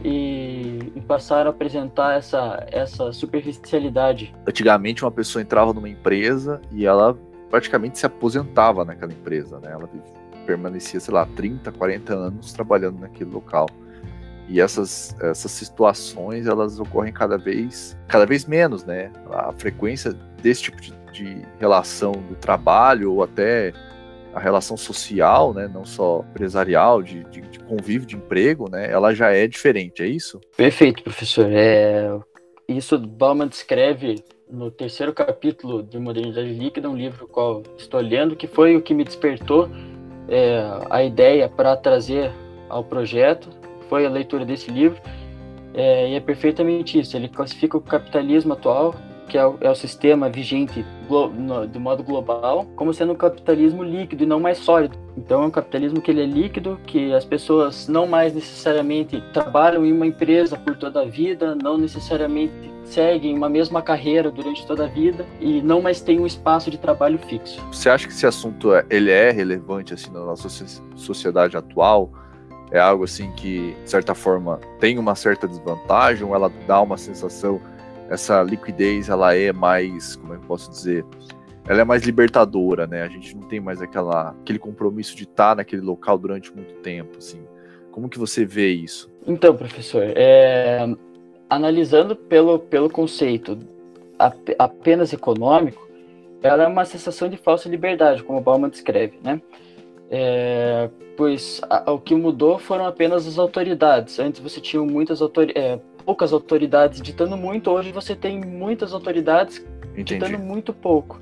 e, 0.03 0.79
e, 0.95 1.01
passaram 1.01 1.49
a 1.49 1.53
apresentar 1.53 2.17
essa, 2.17 2.67
essa 2.71 3.11
superficialidade. 3.11 4.33
Antigamente, 4.45 5.03
uma 5.03 5.11
pessoa 5.11 5.41
entrava 5.41 5.73
numa 5.73 5.89
empresa 5.89 6.61
e 6.71 6.85
ela 6.85 7.17
praticamente 7.49 7.97
se 7.97 8.05
aposentava 8.05 8.85
naquela 8.85 9.11
empresa, 9.11 9.59
né? 9.59 9.71
Ela 9.71 9.89
permanecia, 10.47 10.99
sei 10.99 11.13
lá, 11.13 11.27
30, 11.35 11.73
40 11.73 12.15
anos 12.15 12.53
trabalhando 12.53 12.99
naquele 12.99 13.29
local. 13.29 13.67
E 14.47 14.61
essas, 14.61 15.13
essas 15.21 15.51
situações, 15.51 16.47
elas 16.47 16.79
ocorrem 16.79 17.11
cada 17.11 17.37
vez, 17.37 17.97
cada 18.07 18.25
vez 18.25 18.45
menos, 18.45 18.85
né? 18.85 19.11
A 19.29 19.51
frequência 19.51 20.13
desse 20.41 20.63
tipo 20.63 20.81
de, 20.81 20.93
de 21.11 21.45
relação 21.59 22.13
do 22.13 22.35
trabalho 22.35 23.11
ou 23.11 23.23
até 23.23 23.73
a 24.33 24.39
relação 24.39 24.77
social, 24.77 25.51
né, 25.51 25.67
não 25.67 25.83
só 25.83 26.23
empresarial, 26.29 27.01
de, 27.01 27.23
de, 27.25 27.41
de, 27.41 27.59
convívio, 27.59 28.07
de 28.07 28.15
emprego, 28.15 28.69
né, 28.69 28.87
ela 28.89 29.11
já 29.11 29.31
é 29.31 29.47
diferente, 29.47 30.03
é 30.03 30.05
isso? 30.05 30.39
Perfeito, 30.55 31.01
professor. 31.01 31.47
É, 31.51 32.07
isso 32.67 32.99
Bauman 32.99 33.47
descreve 33.47 34.23
no 34.47 34.69
terceiro 34.69 35.11
capítulo 35.11 35.81
de 35.81 35.97
Modernidade 35.97 36.53
Líquida, 36.53 36.87
um 36.87 36.95
livro 36.95 37.27
qual 37.27 37.63
estou 37.77 37.99
lendo, 37.99 38.35
que 38.35 38.45
foi 38.45 38.75
o 38.75 38.81
que 38.81 38.93
me 38.93 39.03
despertou 39.03 39.69
é, 40.27 40.61
a 40.89 41.03
ideia 41.03 41.47
para 41.47 41.75
trazer 41.75 42.31
ao 42.69 42.83
projeto, 42.83 43.49
foi 43.89 44.05
a 44.05 44.09
leitura 44.09 44.45
desse 44.45 44.69
livro, 44.69 45.01
é, 45.73 46.09
e 46.09 46.15
é 46.15 46.19
perfeitamente 46.19 46.99
isso. 46.99 47.15
Ele 47.15 47.27
classifica 47.27 47.77
o 47.77 47.81
capitalismo 47.81 48.53
atual, 48.53 48.95
que 49.27 49.37
é 49.37 49.45
o, 49.45 49.57
é 49.61 49.69
o 49.69 49.75
sistema 49.75 50.29
vigente 50.29 50.85
de 51.71 51.79
modo 51.79 52.03
global, 52.03 52.65
como 52.75 52.93
sendo 52.93 53.13
um 53.13 53.15
capitalismo 53.15 53.83
líquido 53.83 54.23
e 54.23 54.25
não 54.25 54.39
mais 54.39 54.57
sólido. 54.57 54.97
Então 55.17 55.43
é 55.43 55.45
um 55.45 55.51
capitalismo 55.51 56.01
que 56.01 56.11
ele 56.11 56.23
é 56.23 56.25
líquido, 56.25 56.79
que 56.85 57.13
as 57.13 57.25
pessoas 57.25 57.87
não 57.87 58.07
mais 58.07 58.33
necessariamente 58.33 59.21
trabalham 59.33 59.85
em 59.85 59.91
uma 59.91 60.05
empresa 60.05 60.57
por 60.57 60.75
toda 60.77 61.01
a 61.01 61.05
vida, 61.05 61.55
não 61.55 61.77
necessariamente 61.77 62.76
seguem 62.89 63.35
uma 63.35 63.49
mesma 63.49 63.81
carreira 63.81 64.31
durante 64.31 64.65
toda 64.65 64.85
a 64.85 64.87
vida 64.87 65.25
e 65.39 65.61
não 65.61 65.81
mais 65.81 66.01
têm 66.01 66.19
um 66.19 66.25
espaço 66.25 66.71
de 66.71 66.77
trabalho 66.77 67.19
fixo. 67.19 67.61
Você 67.71 67.89
acha 67.89 68.07
que 68.07 68.13
esse 68.13 68.25
assunto 68.25 68.73
é, 68.73 68.85
ele 68.89 69.11
é 69.11 69.31
relevante 69.31 69.93
assim 69.93 70.11
na 70.11 70.19
nossa 70.19 70.47
sociedade 70.95 71.57
atual? 71.57 72.11
É 72.71 72.79
algo 72.79 73.03
assim 73.03 73.31
que, 73.31 73.75
de 73.83 73.89
certa 73.89 74.13
forma, 74.13 74.59
tem 74.79 74.97
uma 74.99 75.15
certa 75.15 75.47
desvantagem 75.47 76.25
ou 76.25 76.35
ela 76.35 76.51
dá 76.67 76.81
uma 76.81 76.97
sensação, 76.97 77.61
essa 78.09 78.43
liquidez, 78.43 79.07
ela 79.09 79.33
é 79.35 79.53
mais, 79.53 80.15
como 80.17 80.33
é 80.33 80.37
que 80.37 80.43
eu 80.43 80.47
posso 80.47 80.69
dizer, 80.69 81.05
ela 81.67 81.81
é 81.81 81.83
mais 81.83 82.03
libertadora, 82.03 82.87
né? 82.87 83.03
A 83.03 83.07
gente 83.07 83.35
não 83.35 83.43
tem 83.47 83.59
mais 83.59 83.81
aquela, 83.81 84.31
aquele 84.41 84.59
compromisso 84.59 85.15
de 85.15 85.23
estar 85.23 85.55
naquele 85.55 85.81
local 85.81 86.17
durante 86.17 86.53
muito 86.53 86.73
tempo, 86.75 87.17
assim. 87.17 87.41
Como 87.91 88.09
que 88.09 88.19
você 88.19 88.45
vê 88.45 88.69
isso? 88.69 89.09
Então, 89.25 89.55
professor, 89.55 90.03
é, 90.15 90.87
analisando 91.49 92.15
pelo, 92.15 92.59
pelo 92.59 92.89
conceito 92.89 93.57
apenas 94.57 95.13
econômico, 95.13 95.87
ela 96.41 96.63
é 96.63 96.67
uma 96.67 96.85
sensação 96.85 97.29
de 97.29 97.37
falsa 97.37 97.69
liberdade, 97.69 98.23
como 98.23 98.41
Bauman 98.41 98.69
descreve, 98.69 99.19
né? 99.23 99.41
É, 100.09 100.89
pois 101.15 101.59
a, 101.69 101.91
o 101.91 101.99
que 101.99 102.15
mudou 102.15 102.57
foram 102.57 102.85
apenas 102.85 103.27
as 103.27 103.37
autoridades. 103.37 104.19
Antes 104.19 104.39
você 104.41 104.61
tinha 104.61 104.81
muitas 104.81 105.21
autori 105.21 105.51
é, 105.55 105.79
poucas 106.05 106.31
autoridades 106.31 107.01
ditando 107.01 107.35
muito, 107.35 107.69
hoje 107.69 107.91
você 107.91 108.15
tem 108.15 108.39
muitas 108.39 108.93
autoridades 108.93 109.65
Entendi. 109.91 110.13
ditando 110.15 110.39
muito 110.39 110.71
pouco. 110.71 111.19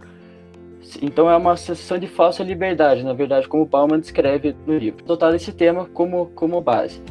Então 1.01 1.29
é 1.29 1.35
uma 1.35 1.57
sensação 1.57 1.97
de 1.97 2.07
falsa 2.07 2.43
liberdade, 2.43 3.03
na 3.03 3.13
verdade, 3.13 3.47
como 3.47 3.65
Bauman 3.65 3.99
descreve 3.99 4.55
no 4.67 4.77
livro. 4.77 5.03
Dotado 5.03 5.35
esse 5.35 5.51
tema 5.51 5.85
como, 5.85 6.27
como 6.35 6.61
base. 6.61 7.01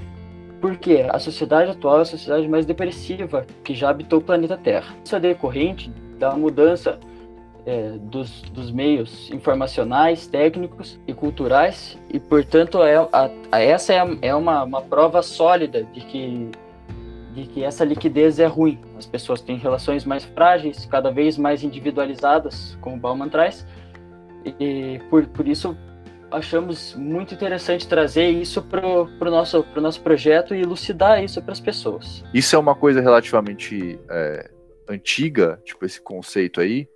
Porque 0.64 1.06
a 1.10 1.18
sociedade 1.18 1.72
atual 1.72 1.98
é 1.98 2.00
a 2.00 2.04
sociedade 2.06 2.48
mais 2.48 2.64
depressiva 2.64 3.44
que 3.62 3.74
já 3.74 3.90
habitou 3.90 4.18
o 4.18 4.22
planeta 4.22 4.56
Terra. 4.56 4.94
Isso 5.04 5.14
é 5.14 5.20
decorrente 5.20 5.90
da 6.18 6.34
mudança 6.34 6.98
é, 7.66 7.90
dos, 8.00 8.40
dos, 8.40 8.70
meios 8.70 9.30
informacionais, 9.30 10.26
técnicos 10.26 10.98
e 11.06 11.12
culturais, 11.12 11.98
e 12.10 12.18
portanto 12.18 12.82
é, 12.82 12.96
a, 12.96 13.30
a, 13.52 13.60
essa 13.60 13.92
é, 13.92 14.18
é 14.22 14.34
uma, 14.34 14.64
uma 14.64 14.80
prova 14.80 15.20
sólida 15.20 15.84
de 15.92 16.00
que, 16.00 16.50
de 17.34 17.44
que 17.44 17.62
essa 17.62 17.84
liquidez 17.84 18.38
é 18.38 18.46
ruim. 18.46 18.78
As 18.96 19.04
pessoas 19.04 19.42
têm 19.42 19.58
relações 19.58 20.06
mais 20.06 20.24
frágeis, 20.24 20.86
cada 20.86 21.10
vez 21.10 21.36
mais 21.36 21.62
individualizadas, 21.62 22.78
como 22.80 22.96
Bauman 22.96 23.28
traz, 23.28 23.66
e 24.58 24.98
por, 25.10 25.26
por 25.26 25.46
isso 25.46 25.76
achamos 26.34 26.94
muito 26.94 27.34
interessante 27.34 27.86
trazer 27.86 28.28
isso 28.28 28.62
para 28.62 28.86
o 28.86 29.30
nosso, 29.30 29.62
pro 29.62 29.80
nosso 29.80 30.00
projeto 30.00 30.54
e 30.54 30.60
elucidar 30.60 31.22
isso 31.22 31.40
para 31.40 31.52
as 31.52 31.60
pessoas. 31.60 32.24
Isso 32.32 32.56
é 32.56 32.58
uma 32.58 32.74
coisa 32.74 33.00
relativamente 33.00 33.98
é, 34.10 34.50
antiga, 34.88 35.60
tipo 35.64 35.84
esse 35.84 36.00
conceito 36.00 36.60
aí. 36.60 36.88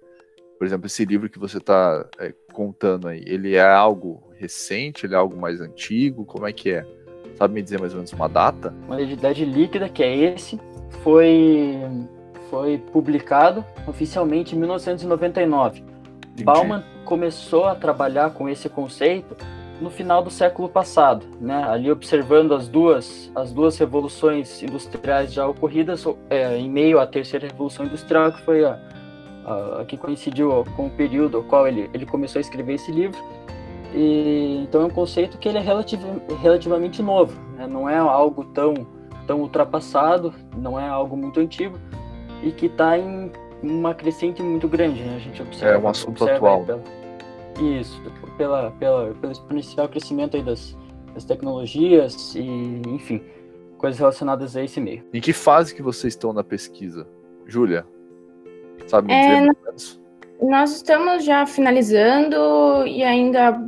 Por 0.59 0.67
exemplo, 0.67 0.87
esse 0.87 1.05
livro 1.05 1.31
que 1.31 1.39
você 1.39 1.59
está 1.59 2.05
é, 2.19 2.35
contando 2.53 3.09
aí, 3.09 3.23
ele 3.27 3.55
é 3.55 3.65
algo 3.65 4.29
recente, 4.37 5.07
ele 5.07 5.15
é 5.15 5.17
algo 5.17 5.37
mais 5.37 5.61
antigo? 5.61 6.25
Como 6.25 6.47
é 6.47 6.53
que 6.53 6.71
é? 6.71 6.85
Sabe 7.37 7.55
me 7.55 7.63
dizer 7.63 7.79
mais 7.79 7.93
ou 7.93 7.99
menos 7.99 8.13
uma 8.13 8.29
data? 8.29 8.75
Uma 8.87 9.01
identidade 9.01 9.45
líquida, 9.45 9.89
que 9.89 10.03
é 10.03 10.17
esse, 10.17 10.59
foi, 11.05 11.79
foi 12.51 12.79
publicado 12.79 13.65
oficialmente 13.87 14.57
em 14.57 14.59
1999. 14.59 15.85
Entendi. 16.43 16.45
Bauman 16.45 16.85
começou 17.05 17.65
a 17.65 17.75
trabalhar 17.75 18.31
com 18.31 18.49
esse 18.49 18.69
conceito 18.69 19.37
no 19.81 19.91
final 19.91 20.23
do 20.23 20.31
século 20.31 20.69
passado, 20.69 21.25
né? 21.41 21.65
Ali 21.65 21.91
observando 21.91 22.53
as 22.53 22.69
duas 22.69 23.31
as 23.35 23.53
duas 23.53 23.79
revoluções 23.79 24.63
industriais 24.63 25.33
já 25.33 25.47
ocorridas 25.47 26.05
é, 26.29 26.57
em 26.57 26.69
meio 26.69 26.99
à 26.99 27.07
terceira 27.07 27.47
revolução 27.47 27.87
industrial 27.87 28.33
que 28.33 28.41
foi 28.43 28.65
a, 28.65 28.79
a, 29.45 29.81
a, 29.81 29.85
que 29.85 29.97
coincidiu 29.97 30.65
com 30.77 30.87
o 30.87 30.91
período 30.91 31.39
ao 31.39 31.43
qual 31.45 31.67
ele 31.67 31.89
ele 31.95 32.07
começou 32.07 32.39
a 32.39 32.41
escrever 32.41 32.75
esse 32.75 32.91
livro. 32.91 33.19
E 33.95 34.61
então 34.63 34.83
é 34.83 34.85
um 34.87 34.91
conceito 34.91 35.39
que 35.39 35.49
ele 35.49 35.59
é 35.59 35.63
relativ, 35.63 36.01
relativamente 36.43 37.03
novo, 37.03 37.41
né? 37.57 37.67
não 37.67 37.89
é 37.89 37.97
algo 37.97 38.45
tão 38.45 38.75
tão 39.27 39.41
ultrapassado, 39.41 40.35
não 40.57 40.79
é 40.79 40.89
algo 40.89 41.17
muito 41.17 41.39
antigo 41.39 41.79
e 42.43 42.51
que 42.51 42.67
está 42.67 42.99
em 42.99 43.31
uma 43.63 43.95
crescente 43.95 44.43
muito 44.43 44.69
grande, 44.69 45.03
né? 45.03 45.17
A 45.17 45.19
gente 45.19 45.43
observa. 45.43 45.75
É 45.75 45.79
um 45.79 45.89
assunto 45.89 46.25
atual. 46.25 46.65
Pela, 46.65 46.83
isso, 47.61 48.01
pela, 48.37 48.71
pela, 48.73 49.15
pelo 49.15 49.33
exponencial 49.33 49.89
crescimento 49.89 50.37
aí 50.37 50.43
das, 50.43 50.77
das 51.15 51.25
tecnologias 51.25 52.35
e, 52.35 52.83
enfim, 52.87 53.23
coisas 53.77 53.99
relacionadas 53.99 54.57
a 54.57 54.63
esse 54.63 54.81
meio. 54.81 55.05
Em 55.13 55.21
que 55.21 55.33
fase 55.33 55.75
que 55.75 55.83
vocês 55.83 56.15
estão 56.15 56.33
na 56.33 56.45
pesquisa? 56.45 57.07
Júlia, 57.47 57.87
sabe 58.87 59.09
me 59.09 59.15
é, 59.15 59.41
dizer? 59.41 60.01
Nós 60.41 60.77
estamos 60.77 61.25
já 61.25 61.47
finalizando 61.47 62.87
e 62.87 63.03
ainda 63.03 63.61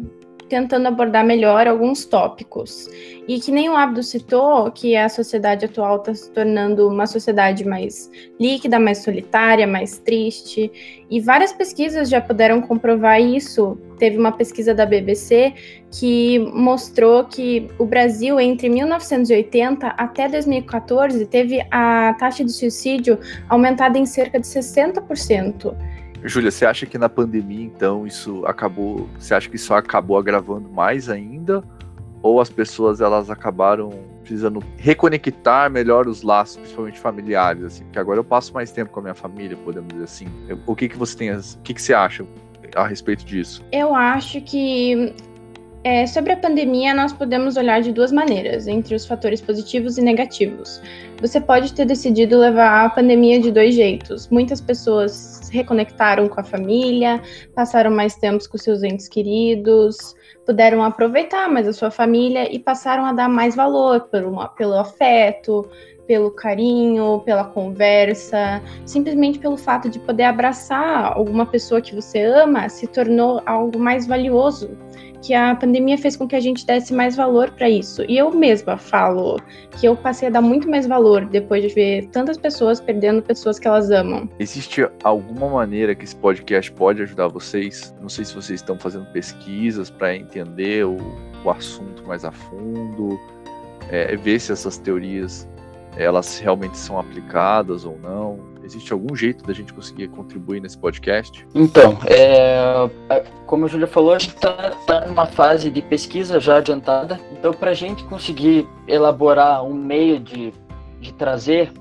tentando 0.50 0.88
abordar 0.88 1.24
melhor 1.24 1.68
alguns 1.68 2.04
tópicos. 2.04 2.90
E 3.28 3.38
que 3.38 3.52
nem 3.52 3.68
o 3.68 3.76
Abdo 3.76 4.02
citou, 4.02 4.70
que 4.72 4.96
a 4.96 5.08
sociedade 5.08 5.64
atual 5.64 5.98
está 5.98 6.12
se 6.12 6.28
tornando 6.32 6.88
uma 6.88 7.06
sociedade 7.06 7.64
mais 7.64 8.10
líquida, 8.40 8.78
mais 8.78 8.98
solitária, 8.98 9.66
mais 9.66 9.98
triste. 9.98 10.70
E 11.08 11.20
várias 11.20 11.52
pesquisas 11.52 12.10
já 12.10 12.20
puderam 12.20 12.60
comprovar 12.60 13.20
isso. 13.20 13.78
Teve 13.98 14.18
uma 14.18 14.32
pesquisa 14.32 14.74
da 14.74 14.84
BBC 14.84 15.54
que 15.92 16.40
mostrou 16.52 17.24
que 17.24 17.68
o 17.78 17.84
Brasil, 17.84 18.40
entre 18.40 18.68
1980 18.68 19.86
até 19.86 20.28
2014, 20.28 21.24
teve 21.26 21.64
a 21.70 22.16
taxa 22.18 22.44
de 22.44 22.50
suicídio 22.50 23.16
aumentada 23.48 23.96
em 23.96 24.06
cerca 24.06 24.40
de 24.40 24.46
60%. 24.46 25.76
Júlia, 26.24 26.50
você 26.50 26.66
acha 26.66 26.86
que 26.86 26.98
na 26.98 27.08
pandemia, 27.08 27.64
então, 27.64 28.06
isso 28.06 28.44
acabou. 28.46 29.08
Você 29.18 29.34
acha 29.34 29.48
que 29.48 29.56
isso 29.56 29.72
acabou 29.72 30.18
agravando 30.18 30.68
mais 30.68 31.08
ainda? 31.08 31.62
Ou 32.22 32.40
as 32.40 32.50
pessoas 32.50 33.00
elas 33.00 33.30
acabaram 33.30 33.90
precisando 34.22 34.62
reconectar 34.76 35.70
melhor 35.70 36.06
os 36.06 36.22
laços, 36.22 36.58
principalmente 36.58 36.98
familiares, 36.98 37.64
assim? 37.64 37.84
Porque 37.84 37.98
agora 37.98 38.18
eu 38.18 38.24
passo 38.24 38.52
mais 38.52 38.70
tempo 38.70 38.92
com 38.92 39.00
a 39.00 39.02
minha 39.04 39.14
família, 39.14 39.56
podemos 39.56 39.88
dizer 39.88 40.04
assim. 40.04 40.26
O 40.66 40.76
que, 40.76 40.88
que 40.88 40.96
você 40.96 41.16
tem. 41.16 41.30
O 41.32 41.42
que, 41.64 41.72
que 41.74 41.80
você 41.80 41.94
acha 41.94 42.24
a 42.76 42.86
respeito 42.86 43.24
disso? 43.24 43.64
Eu 43.72 43.94
acho 43.94 44.40
que 44.42 45.14
é, 45.82 46.06
sobre 46.06 46.32
a 46.32 46.36
pandemia, 46.36 46.92
nós 46.92 47.10
podemos 47.10 47.56
olhar 47.56 47.80
de 47.80 47.90
duas 47.90 48.12
maneiras, 48.12 48.66
entre 48.66 48.94
os 48.94 49.06
fatores 49.06 49.40
positivos 49.40 49.96
e 49.96 50.02
negativos. 50.02 50.80
Você 51.22 51.40
pode 51.40 51.72
ter 51.72 51.86
decidido 51.86 52.38
levar 52.38 52.84
a 52.84 52.90
pandemia 52.90 53.40
de 53.40 53.50
dois 53.50 53.74
jeitos. 53.74 54.28
Muitas 54.28 54.60
pessoas 54.60 55.12
se 55.12 55.52
reconectaram 55.54 56.28
com 56.28 56.38
a 56.38 56.44
família, 56.44 57.22
passaram 57.54 57.90
mais 57.90 58.14
tempo 58.14 58.46
com 58.46 58.58
seus 58.58 58.82
entes 58.82 59.08
queridos, 59.08 60.14
puderam 60.44 60.82
aproveitar 60.82 61.48
mais 61.48 61.66
a 61.66 61.72
sua 61.72 61.90
família 61.90 62.52
e 62.54 62.58
passaram 62.58 63.06
a 63.06 63.12
dar 63.12 63.28
mais 63.28 63.56
valor 63.56 64.08
pelo, 64.08 64.48
pelo 64.50 64.74
afeto, 64.74 65.66
pelo 66.06 66.30
carinho, 66.30 67.22
pela 67.24 67.44
conversa, 67.44 68.60
simplesmente 68.84 69.38
pelo 69.38 69.56
fato 69.56 69.88
de 69.88 69.98
poder 70.00 70.24
abraçar 70.24 71.16
alguma 71.16 71.46
pessoa 71.46 71.80
que 71.80 71.94
você 71.94 72.22
ama, 72.22 72.68
se 72.68 72.86
tornou 72.86 73.40
algo 73.46 73.78
mais 73.78 74.06
valioso 74.06 74.76
que 75.22 75.34
a 75.34 75.54
pandemia 75.54 75.98
fez 75.98 76.16
com 76.16 76.26
que 76.26 76.34
a 76.34 76.40
gente 76.40 76.64
desse 76.64 76.92
mais 76.94 77.16
valor 77.16 77.50
para 77.50 77.68
isso. 77.68 78.02
E 78.08 78.16
eu 78.16 78.30
mesma 78.30 78.76
falo 78.76 79.38
que 79.78 79.86
eu 79.86 79.96
passei 79.96 80.28
a 80.28 80.30
dar 80.30 80.40
muito 80.40 80.68
mais 80.68 80.86
valor 80.86 81.24
depois 81.26 81.62
de 81.62 81.74
ver 81.74 82.06
tantas 82.08 82.36
pessoas 82.36 82.80
perdendo 82.80 83.22
pessoas 83.22 83.58
que 83.58 83.68
elas 83.68 83.90
amam. 83.90 84.28
Existe 84.38 84.88
alguma 85.04 85.48
maneira 85.48 85.94
que 85.94 86.04
esse 86.04 86.16
podcast 86.16 86.72
pode 86.72 87.02
ajudar 87.02 87.28
vocês? 87.28 87.94
Não 88.00 88.08
sei 88.08 88.24
se 88.24 88.34
vocês 88.34 88.60
estão 88.60 88.78
fazendo 88.78 89.06
pesquisas 89.12 89.90
para 89.90 90.16
entender 90.16 90.86
o, 90.86 90.96
o, 91.44 91.50
assunto 91.50 92.06
mais 92.06 92.24
a 92.24 92.32
fundo, 92.32 93.18
é, 93.90 94.16
ver 94.16 94.40
se 94.40 94.52
essas 94.52 94.78
teorias 94.78 95.48
elas 95.96 96.38
realmente 96.38 96.78
são 96.78 96.98
aplicadas 96.98 97.84
ou 97.84 97.98
não. 97.98 98.49
Existe 98.70 98.92
algum 98.92 99.16
jeito 99.16 99.44
da 99.44 99.52
gente 99.52 99.74
conseguir 99.74 100.06
contribuir 100.08 100.60
nesse 100.60 100.78
podcast? 100.78 101.44
Então, 101.52 101.98
é, 102.06 102.88
como 103.44 103.64
a 103.64 103.68
Júlia 103.68 103.88
falou, 103.88 104.14
a 104.14 104.18
gente 104.20 104.36
está 104.36 104.70
tá 104.86 105.06
numa 105.08 105.26
fase 105.26 105.70
de 105.70 105.82
pesquisa 105.82 106.38
já 106.38 106.58
adiantada. 106.58 107.18
Então, 107.32 107.52
para 107.52 107.72
a 107.72 107.74
gente 107.74 108.04
conseguir 108.04 108.68
elaborar 108.86 109.64
um 109.64 109.74
meio 109.74 110.20
de, 110.20 110.52
de 111.00 111.12
trazer 111.14 111.72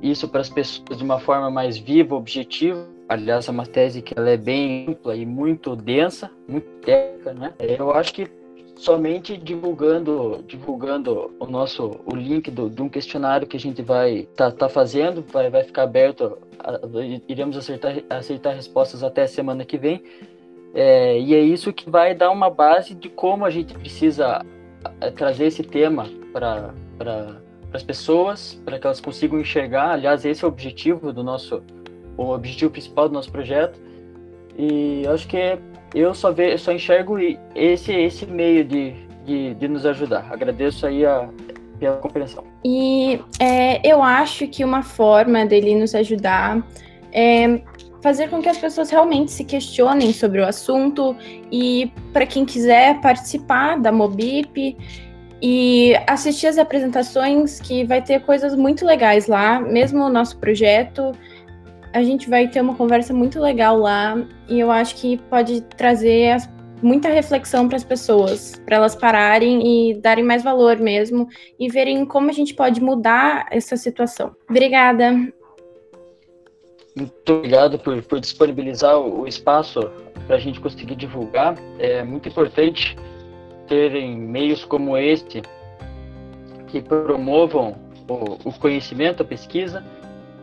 isso 0.00 0.26
para 0.28 0.40
as 0.40 0.48
pessoas 0.48 0.96
de 0.96 1.04
uma 1.04 1.20
forma 1.20 1.50
mais 1.50 1.76
viva, 1.76 2.14
objetiva, 2.14 2.88
aliás, 3.06 3.46
é 3.46 3.50
uma 3.50 3.66
tese 3.66 4.00
que 4.00 4.18
ela 4.18 4.30
é 4.30 4.38
bem 4.38 4.86
ampla 4.88 5.14
e 5.14 5.26
muito 5.26 5.76
densa, 5.76 6.30
muito 6.48 6.66
técnica, 6.80 7.34
né? 7.34 7.52
Eu 7.58 7.92
acho 7.92 8.14
que 8.14 8.26
somente 8.80 9.36
divulgando 9.36 10.42
divulgando 10.46 11.30
o 11.38 11.46
nosso 11.46 12.00
o 12.06 12.16
link 12.16 12.50
do, 12.50 12.70
de 12.70 12.80
um 12.80 12.88
questionário 12.88 13.46
que 13.46 13.56
a 13.56 13.60
gente 13.60 13.82
vai 13.82 14.26
tá, 14.34 14.50
tá 14.50 14.68
fazendo 14.68 15.22
vai, 15.30 15.50
vai 15.50 15.62
ficar 15.64 15.82
aberto 15.82 16.38
a, 16.58 16.72
a, 16.72 16.78
iremos 17.28 17.56
acertar 17.56 18.02
aceitar 18.08 18.54
respostas 18.54 19.02
até 19.02 19.22
a 19.22 19.28
semana 19.28 19.64
que 19.64 19.76
vem 19.76 20.02
é, 20.74 21.18
e 21.18 21.34
é 21.34 21.40
isso 21.40 21.72
que 21.72 21.90
vai 21.90 22.14
dar 22.14 22.30
uma 22.30 22.48
base 22.48 22.94
de 22.94 23.08
como 23.08 23.44
a 23.44 23.50
gente 23.50 23.74
precisa 23.74 24.42
trazer 25.14 25.46
esse 25.46 25.62
tema 25.62 26.06
para 26.32 26.72
as 27.72 27.82
pessoas, 27.82 28.60
para 28.64 28.78
que 28.78 28.86
elas 28.86 29.00
consigam 29.00 29.38
enxergar. 29.38 29.90
Aliás, 29.90 30.24
esse 30.24 30.44
é 30.44 30.46
o 30.46 30.50
objetivo 30.50 31.12
do 31.12 31.22
nosso, 31.22 31.62
o 32.16 32.30
objetivo 32.30 32.70
principal 32.70 33.08
do 33.08 33.14
nosso 33.14 33.30
projeto. 33.30 33.78
E 34.56 35.06
acho 35.06 35.28
que 35.28 35.58
eu 35.94 36.14
só, 36.14 36.30
ve, 36.32 36.56
só 36.58 36.72
enxergo 36.72 37.16
esse, 37.54 37.92
esse 37.92 38.26
meio 38.26 38.64
de, 38.64 38.94
de, 39.24 39.54
de 39.54 39.68
nos 39.68 39.84
ajudar. 39.86 40.26
Agradeço 40.30 40.86
aí 40.86 41.04
a, 41.04 41.28
pela 41.78 41.96
compreensão. 41.96 42.44
E 42.64 43.20
é, 43.38 43.86
eu 43.86 44.02
acho 44.02 44.46
que 44.46 44.64
uma 44.64 44.82
forma 44.82 45.46
dele 45.46 45.74
nos 45.74 45.94
ajudar 45.94 46.62
é 47.12 47.60
fazer 48.02 48.28
com 48.28 48.40
que 48.40 48.48
as 48.48 48.58
pessoas 48.58 48.90
realmente 48.90 49.30
se 49.30 49.44
questionem 49.44 50.12
sobre 50.12 50.40
o 50.40 50.46
assunto 50.46 51.14
e 51.52 51.92
para 52.12 52.24
quem 52.24 52.44
quiser 52.44 53.00
participar 53.00 53.78
da 53.78 53.92
Mobip 53.92 54.76
e 55.42 55.94
assistir 56.06 56.46
as 56.46 56.58
apresentações 56.58 57.60
que 57.60 57.84
vai 57.84 58.02
ter 58.02 58.20
coisas 58.20 58.54
muito 58.54 58.84
legais 58.84 59.26
lá, 59.26 59.60
mesmo 59.60 60.04
o 60.04 60.10
nosso 60.10 60.38
projeto, 60.38 61.12
a 61.92 62.02
gente 62.02 62.28
vai 62.28 62.48
ter 62.48 62.60
uma 62.60 62.74
conversa 62.74 63.12
muito 63.12 63.40
legal 63.40 63.78
lá 63.78 64.16
e 64.48 64.60
eu 64.60 64.70
acho 64.70 64.96
que 64.96 65.16
pode 65.28 65.60
trazer 65.62 66.36
muita 66.82 67.08
reflexão 67.08 67.68
para 67.68 67.76
as 67.76 67.84
pessoas, 67.84 68.60
para 68.64 68.76
elas 68.76 68.94
pararem 68.94 69.90
e 69.90 69.94
darem 69.94 70.24
mais 70.24 70.42
valor 70.42 70.78
mesmo 70.78 71.28
e 71.58 71.68
verem 71.68 72.04
como 72.06 72.30
a 72.30 72.32
gente 72.32 72.54
pode 72.54 72.80
mudar 72.80 73.46
essa 73.50 73.76
situação. 73.76 74.34
Obrigada. 74.48 75.12
Muito 76.96 77.32
obrigado 77.32 77.78
por, 77.78 78.02
por 78.02 78.20
disponibilizar 78.20 78.98
o, 78.98 79.20
o 79.20 79.28
espaço 79.28 79.80
para 80.26 80.36
a 80.36 80.38
gente 80.38 80.60
conseguir 80.60 80.96
divulgar. 80.96 81.56
É 81.78 82.02
muito 82.02 82.28
importante 82.28 82.96
terem 83.68 84.16
meios 84.16 84.64
como 84.64 84.96
este 84.96 85.42
que 86.68 86.80
promovam 86.80 87.76
o, 88.08 88.48
o 88.48 88.52
conhecimento, 88.52 89.22
a 89.22 89.26
pesquisa, 89.26 89.84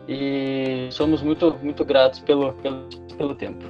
e 0.08 0.88
somos 0.92 1.22
muito, 1.22 1.58
muito 1.62 1.84
gratos 1.84 2.20
pelo, 2.20 2.54
pelo, 2.54 2.88
pelo 3.18 3.36
tempo. 3.36 3.66